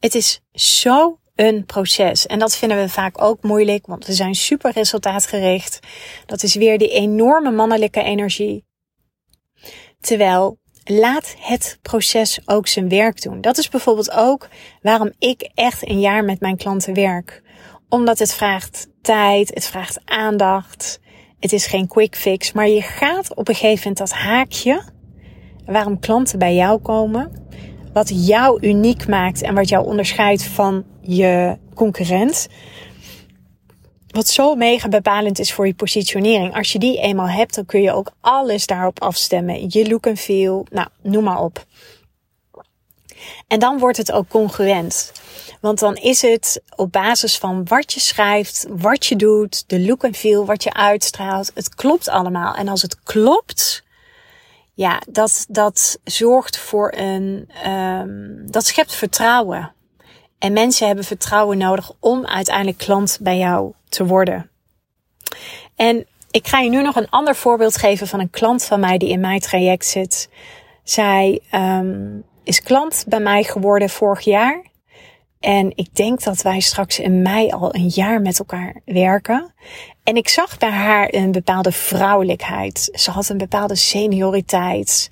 Het 0.00 0.14
is 0.14 0.40
zo 0.52 1.18
een 1.34 1.64
proces. 1.64 2.26
En 2.26 2.38
dat 2.38 2.56
vinden 2.56 2.78
we 2.78 2.88
vaak 2.88 3.22
ook 3.22 3.42
moeilijk, 3.42 3.86
want 3.86 4.06
we 4.06 4.12
zijn 4.12 4.34
super 4.34 4.72
resultaatgericht. 4.72 5.78
Dat 6.26 6.42
is 6.42 6.54
weer 6.54 6.78
die 6.78 6.90
enorme 6.90 7.50
mannelijke 7.50 8.02
energie. 8.02 8.64
Terwijl 10.00 10.58
laat 10.84 11.34
het 11.38 11.78
proces 11.82 12.38
ook 12.44 12.68
zijn 12.68 12.88
werk 12.88 13.22
doen. 13.22 13.40
Dat 13.40 13.58
is 13.58 13.68
bijvoorbeeld 13.68 14.10
ook 14.10 14.48
waarom 14.82 15.12
ik 15.18 15.50
echt 15.54 15.88
een 15.88 16.00
jaar 16.00 16.24
met 16.24 16.40
mijn 16.40 16.56
klanten 16.56 16.94
werk. 16.94 17.42
Omdat 17.88 18.18
het 18.18 18.34
vraagt 18.34 18.88
tijd, 19.02 19.54
het 19.54 19.66
vraagt 19.66 20.00
aandacht. 20.04 21.00
Het 21.42 21.52
is 21.52 21.66
geen 21.66 21.86
quick 21.86 22.16
fix, 22.16 22.52
maar 22.52 22.68
je 22.68 22.82
gaat 22.82 23.34
op 23.34 23.48
een 23.48 23.54
gegeven 23.54 23.78
moment 23.78 23.98
dat 23.98 24.12
haakje 24.12 24.82
waarom 25.66 26.00
klanten 26.00 26.38
bij 26.38 26.54
jou 26.54 26.80
komen, 26.80 27.46
wat 27.92 28.26
jou 28.26 28.60
uniek 28.60 29.08
maakt 29.08 29.42
en 29.42 29.54
wat 29.54 29.68
jou 29.68 29.86
onderscheidt 29.86 30.44
van 30.44 30.84
je 31.00 31.58
concurrent. 31.74 32.48
Wat 34.06 34.28
zo 34.28 34.54
mega 34.54 34.88
bepalend 34.88 35.38
is 35.38 35.52
voor 35.52 35.66
je 35.66 35.74
positionering. 35.74 36.54
Als 36.54 36.72
je 36.72 36.78
die 36.78 37.00
eenmaal 37.00 37.28
hebt, 37.28 37.54
dan 37.54 37.66
kun 37.66 37.82
je 37.82 37.92
ook 37.92 38.12
alles 38.20 38.66
daarop 38.66 39.00
afstemmen. 39.00 39.66
Je 39.68 39.88
look 39.88 40.06
en 40.06 40.16
feel, 40.16 40.66
nou, 40.70 40.88
noem 41.00 41.24
maar 41.24 41.40
op. 41.40 41.66
En 43.46 43.58
dan 43.58 43.78
wordt 43.78 43.96
het 43.96 44.12
ook 44.12 44.28
congruent. 44.28 45.12
Want 45.62 45.78
dan 45.78 45.96
is 45.96 46.22
het 46.22 46.62
op 46.76 46.92
basis 46.92 47.38
van 47.38 47.64
wat 47.64 47.92
je 47.92 48.00
schrijft, 48.00 48.66
wat 48.68 49.06
je 49.06 49.16
doet, 49.16 49.68
de 49.68 49.80
look 49.80 50.02
en 50.02 50.14
feel, 50.14 50.46
wat 50.46 50.62
je 50.62 50.72
uitstraalt. 50.72 51.50
Het 51.54 51.74
klopt 51.74 52.08
allemaal. 52.08 52.54
En 52.54 52.68
als 52.68 52.82
het 52.82 53.02
klopt, 53.02 53.84
ja, 54.74 55.02
dat, 55.08 55.46
dat 55.48 55.98
zorgt 56.04 56.58
voor 56.58 56.92
een, 56.96 57.50
um, 57.66 58.50
dat 58.50 58.66
schept 58.66 58.94
vertrouwen. 58.94 59.72
En 60.38 60.52
mensen 60.52 60.86
hebben 60.86 61.04
vertrouwen 61.04 61.58
nodig 61.58 61.92
om 62.00 62.26
uiteindelijk 62.26 62.78
klant 62.78 63.18
bij 63.20 63.38
jou 63.38 63.72
te 63.88 64.06
worden. 64.06 64.50
En 65.76 66.06
ik 66.30 66.48
ga 66.48 66.60
je 66.60 66.70
nu 66.70 66.82
nog 66.82 66.96
een 66.96 67.10
ander 67.10 67.36
voorbeeld 67.36 67.76
geven 67.76 68.06
van 68.06 68.20
een 68.20 68.30
klant 68.30 68.64
van 68.64 68.80
mij 68.80 68.98
die 68.98 69.08
in 69.08 69.20
mijn 69.20 69.40
traject 69.40 69.86
zit. 69.86 70.28
Zij 70.84 71.40
um, 71.54 72.24
is 72.44 72.62
klant 72.62 73.04
bij 73.08 73.20
mij 73.20 73.44
geworden 73.44 73.90
vorig 73.90 74.20
jaar. 74.20 74.70
En 75.42 75.72
ik 75.74 75.94
denk 75.94 76.22
dat 76.22 76.42
wij 76.42 76.60
straks 76.60 76.98
in 76.98 77.22
mei 77.22 77.50
al 77.50 77.74
een 77.74 77.88
jaar 77.88 78.20
met 78.20 78.38
elkaar 78.38 78.80
werken. 78.84 79.54
En 80.02 80.16
ik 80.16 80.28
zag 80.28 80.58
bij 80.58 80.70
haar 80.70 81.08
een 81.10 81.32
bepaalde 81.32 81.72
vrouwelijkheid. 81.72 82.88
Ze 82.92 83.10
had 83.10 83.28
een 83.28 83.38
bepaalde 83.38 83.74
senioriteit. 83.74 85.10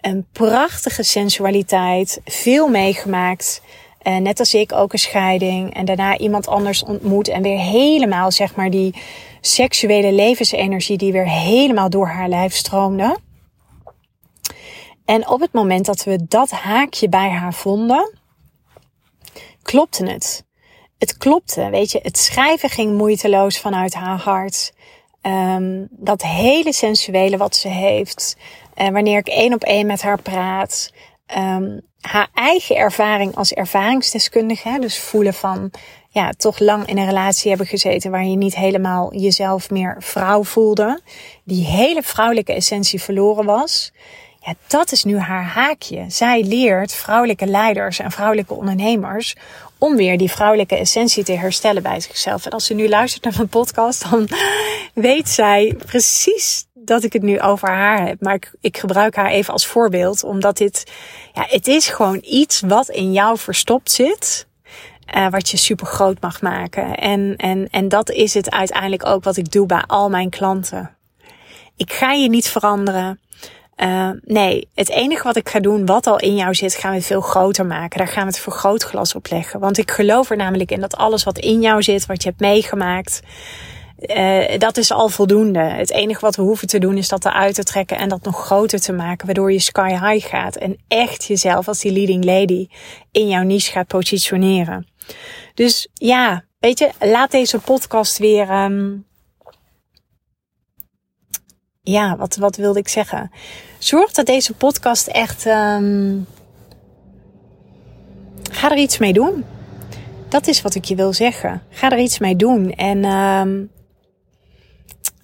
Een 0.00 0.26
prachtige 0.32 1.02
sensualiteit. 1.02 2.20
Veel 2.24 2.68
meegemaakt. 2.68 3.62
Uh, 4.02 4.16
net 4.16 4.38
als 4.38 4.54
ik 4.54 4.72
ook 4.72 4.92
een 4.92 4.98
scheiding. 4.98 5.74
En 5.74 5.84
daarna 5.84 6.18
iemand 6.18 6.48
anders 6.48 6.82
ontmoet. 6.82 7.28
En 7.28 7.42
weer 7.42 7.58
helemaal, 7.58 8.30
zeg 8.30 8.54
maar, 8.54 8.70
die 8.70 8.94
seksuele 9.40 10.12
levensenergie 10.12 10.98
die 10.98 11.12
weer 11.12 11.28
helemaal 11.28 11.90
door 11.90 12.08
haar 12.08 12.28
lijf 12.28 12.54
stroomde. 12.54 13.18
En 15.04 15.28
op 15.28 15.40
het 15.40 15.52
moment 15.52 15.86
dat 15.86 16.04
we 16.04 16.26
dat 16.28 16.50
haakje 16.50 17.08
bij 17.08 17.30
haar 17.30 17.54
vonden, 17.54 18.17
klopte 19.68 20.06
het. 20.06 20.44
Het 20.98 21.16
klopte, 21.16 21.70
weet 21.70 21.90
je. 21.90 22.00
Het 22.02 22.18
schrijven 22.18 22.70
ging 22.70 22.96
moeiteloos 22.96 23.60
vanuit 23.60 23.94
haar 23.94 24.18
hart. 24.18 24.72
Um, 25.22 25.88
dat 25.90 26.22
hele 26.22 26.72
sensuele 26.72 27.36
wat 27.36 27.56
ze 27.56 27.68
heeft. 27.68 28.36
Uh, 28.76 28.88
wanneer 28.88 29.18
ik 29.18 29.28
één 29.28 29.54
op 29.54 29.62
één 29.62 29.86
met 29.86 30.02
haar 30.02 30.22
praat. 30.22 30.92
Um, 31.36 31.80
haar 32.00 32.28
eigen 32.34 32.76
ervaring 32.76 33.34
als 33.34 33.52
ervaringsdeskundige. 33.52 34.78
Dus 34.80 34.98
voelen 34.98 35.34
van, 35.34 35.70
ja, 36.08 36.30
toch 36.30 36.58
lang 36.58 36.86
in 36.86 36.98
een 36.98 37.06
relatie 37.06 37.48
hebben 37.48 37.66
gezeten 37.66 38.10
waar 38.10 38.24
je 38.24 38.36
niet 38.36 38.56
helemaal 38.56 39.14
jezelf 39.14 39.70
meer 39.70 39.96
vrouw 39.98 40.44
voelde. 40.44 41.00
Die 41.44 41.64
hele 41.64 42.02
vrouwelijke 42.02 42.52
essentie 42.52 43.02
verloren 43.02 43.44
was. 43.44 43.92
Dat 44.66 44.92
is 44.92 45.04
nu 45.04 45.18
haar 45.18 45.44
haakje. 45.44 46.04
Zij 46.08 46.44
leert 46.44 46.92
vrouwelijke 46.92 47.46
leiders 47.46 47.98
en 47.98 48.10
vrouwelijke 48.10 48.54
ondernemers 48.54 49.34
om 49.78 49.96
weer 49.96 50.18
die 50.18 50.30
vrouwelijke 50.30 50.76
essentie 50.76 51.24
te 51.24 51.32
herstellen 51.32 51.82
bij 51.82 52.00
zichzelf. 52.00 52.46
En 52.46 52.50
als 52.50 52.66
ze 52.66 52.74
nu 52.74 52.88
luistert 52.88 53.24
naar 53.24 53.34
mijn 53.36 53.48
podcast, 53.48 54.10
dan 54.10 54.28
weet 54.94 55.28
zij 55.28 55.76
precies 55.86 56.66
dat 56.74 57.02
ik 57.02 57.12
het 57.12 57.22
nu 57.22 57.40
over 57.40 57.68
haar 57.68 58.06
heb. 58.06 58.20
Maar 58.20 58.34
ik, 58.34 58.54
ik 58.60 58.78
gebruik 58.78 59.16
haar 59.16 59.30
even 59.30 59.52
als 59.52 59.66
voorbeeld, 59.66 60.24
omdat 60.24 60.56
dit, 60.56 60.84
ja, 61.32 61.44
het 61.48 61.66
is 61.66 61.88
gewoon 61.88 62.18
iets 62.22 62.60
wat 62.60 62.88
in 62.88 63.12
jou 63.12 63.38
verstopt 63.38 63.90
zit. 63.90 64.46
Uh, 65.16 65.30
wat 65.30 65.48
je 65.48 65.56
super 65.56 65.86
groot 65.86 66.20
mag 66.20 66.40
maken. 66.40 66.94
En, 66.94 67.36
en, 67.36 67.68
en 67.70 67.88
dat 67.88 68.10
is 68.10 68.34
het 68.34 68.50
uiteindelijk 68.50 69.06
ook 69.06 69.24
wat 69.24 69.36
ik 69.36 69.52
doe 69.52 69.66
bij 69.66 69.84
al 69.86 70.08
mijn 70.08 70.30
klanten. 70.30 70.96
Ik 71.76 71.92
ga 71.92 72.12
je 72.12 72.28
niet 72.28 72.48
veranderen. 72.48 73.20
Uh, 73.82 74.10
nee, 74.22 74.68
het 74.74 74.90
enige 74.90 75.22
wat 75.22 75.36
ik 75.36 75.48
ga 75.48 75.60
doen, 75.60 75.86
wat 75.86 76.06
al 76.06 76.18
in 76.18 76.34
jou 76.34 76.54
zit, 76.54 76.74
gaan 76.74 76.94
we 76.94 77.02
veel 77.02 77.20
groter 77.20 77.66
maken. 77.66 77.98
Daar 77.98 78.08
gaan 78.08 78.22
we 78.22 78.28
het 78.28 78.38
vergrootglas 78.38 79.14
op 79.14 79.30
leggen. 79.30 79.60
Want 79.60 79.78
ik 79.78 79.90
geloof 79.90 80.30
er 80.30 80.36
namelijk 80.36 80.70
in 80.70 80.80
dat 80.80 80.96
alles 80.96 81.24
wat 81.24 81.38
in 81.38 81.60
jou 81.60 81.82
zit, 81.82 82.06
wat 82.06 82.22
je 82.22 82.28
hebt 82.28 82.40
meegemaakt, 82.40 83.20
uh, 83.98 84.58
dat 84.58 84.76
is 84.76 84.92
al 84.92 85.08
voldoende. 85.08 85.58
Het 85.58 85.90
enige 85.90 86.20
wat 86.20 86.36
we 86.36 86.42
hoeven 86.42 86.68
te 86.68 86.78
doen 86.78 86.96
is 86.96 87.08
dat 87.08 87.24
eruit 87.24 87.54
te 87.54 87.62
trekken 87.62 87.98
en 87.98 88.08
dat 88.08 88.22
nog 88.22 88.44
groter 88.44 88.80
te 88.80 88.92
maken, 88.92 89.26
waardoor 89.26 89.52
je 89.52 89.58
sky 89.58 89.90
high 89.90 90.28
gaat 90.28 90.56
en 90.56 90.76
echt 90.88 91.24
jezelf 91.24 91.68
als 91.68 91.80
die 91.80 91.92
leading 91.92 92.24
lady 92.24 92.68
in 93.12 93.28
jouw 93.28 93.42
niche 93.42 93.70
gaat 93.70 93.86
positioneren. 93.86 94.86
Dus 95.54 95.88
ja, 95.94 96.44
weet 96.58 96.78
je, 96.78 96.90
laat 97.00 97.30
deze 97.30 97.58
podcast 97.58 98.18
weer. 98.18 98.50
Um, 98.50 99.06
ja, 101.82 102.16
wat, 102.16 102.36
wat 102.36 102.56
wilde 102.56 102.78
ik 102.78 102.88
zeggen? 102.88 103.30
Zorg 103.78 104.12
dat 104.12 104.26
deze 104.26 104.54
podcast 104.54 105.06
echt. 105.06 105.46
Um, 105.46 106.26
ga 108.50 108.70
er 108.70 108.78
iets 108.78 108.98
mee 108.98 109.12
doen. 109.12 109.44
Dat 110.28 110.46
is 110.46 110.62
wat 110.62 110.74
ik 110.74 110.84
je 110.84 110.94
wil 110.94 111.12
zeggen. 111.12 111.62
Ga 111.70 111.90
er 111.90 111.98
iets 111.98 112.18
mee 112.18 112.36
doen. 112.36 112.72
En 112.72 113.04
um, 113.04 113.70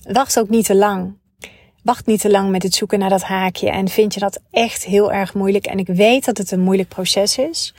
wacht 0.03 0.39
ook 0.39 0.49
niet 0.49 0.67
te 0.67 0.75
lang. 0.75 1.17
Wacht 1.83 2.07
niet 2.07 2.21
te 2.21 2.31
lang 2.31 2.51
met 2.51 2.63
het 2.63 2.75
zoeken 2.75 2.99
naar 2.99 3.11
dat 3.11 3.23
haakje. 3.23 3.71
En 3.71 3.89
vind 3.89 4.15
je 4.15 4.21
dat 4.21 4.41
echt 4.51 4.85
heel 4.85 5.13
erg 5.13 5.35
moeilijk? 5.35 5.67
En 5.67 5.79
ik 5.79 5.87
weet 5.87 6.25
dat 6.25 6.39
het 6.39 6.51
een 6.51 6.61
moeilijk 6.61 6.89
proces 6.89 7.39
is. 7.39 7.75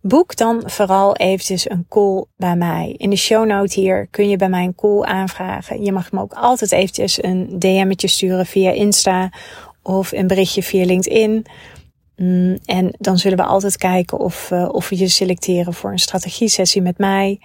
Boek 0.00 0.36
dan 0.36 0.62
vooral 0.64 1.16
eventjes 1.16 1.70
een 1.70 1.86
call 1.88 2.24
bij 2.36 2.56
mij. 2.56 2.94
In 2.96 3.10
de 3.10 3.16
show 3.16 3.46
note 3.46 3.80
hier 3.80 4.06
kun 4.10 4.28
je 4.28 4.36
bij 4.36 4.48
mij 4.48 4.64
een 4.64 4.74
call 4.74 5.02
aanvragen. 5.02 5.84
Je 5.84 5.92
mag 5.92 6.12
me 6.12 6.20
ook 6.20 6.32
altijd 6.32 6.72
eventjes 6.72 7.22
een 7.22 7.58
DM'tje 7.58 8.08
sturen 8.08 8.46
via 8.46 8.70
Insta 8.70 9.30
of 9.82 10.12
een 10.12 10.26
berichtje 10.26 10.62
via 10.62 10.84
LinkedIn. 10.84 11.46
Mm, 12.16 12.58
en 12.64 12.94
dan 12.98 13.18
zullen 13.18 13.38
we 13.38 13.44
altijd 13.44 13.76
kijken 13.76 14.18
of, 14.18 14.50
uh, 14.50 14.68
of 14.72 14.88
we 14.88 14.98
je 14.98 15.08
selecteren 15.08 15.74
voor 15.74 15.90
een 15.90 15.98
strategie 15.98 16.48
sessie 16.48 16.82
met 16.82 16.98
mij 16.98 17.40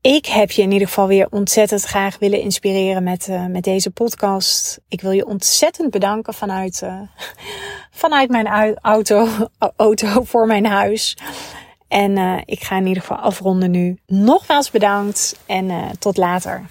ik 0.00 0.26
heb 0.26 0.50
je 0.50 0.62
in 0.62 0.72
ieder 0.72 0.88
geval 0.88 1.06
weer 1.06 1.26
ontzettend 1.30 1.82
graag 1.82 2.18
willen 2.18 2.40
inspireren 2.40 3.02
met, 3.02 3.28
uh, 3.28 3.46
met 3.46 3.64
deze 3.64 3.90
podcast. 3.90 4.80
Ik 4.88 5.00
wil 5.00 5.10
je 5.10 5.26
ontzettend 5.26 5.90
bedanken 5.90 6.34
vanuit, 6.34 6.80
uh, 6.84 7.00
vanuit 7.90 8.30
mijn 8.30 8.46
auto, 8.80 9.28
auto 9.76 10.22
voor 10.24 10.46
mijn 10.46 10.66
huis. 10.66 11.16
En 11.88 12.42
ik 12.44 12.62
ga 12.62 12.76
in 12.76 12.86
ieder 12.86 13.02
geval 13.02 13.16
afronden 13.16 13.70
nu. 13.70 13.98
Nogmaals 14.06 14.70
bedankt 14.70 15.40
en 15.46 15.70
tot 15.98 16.16
later. 16.16 16.64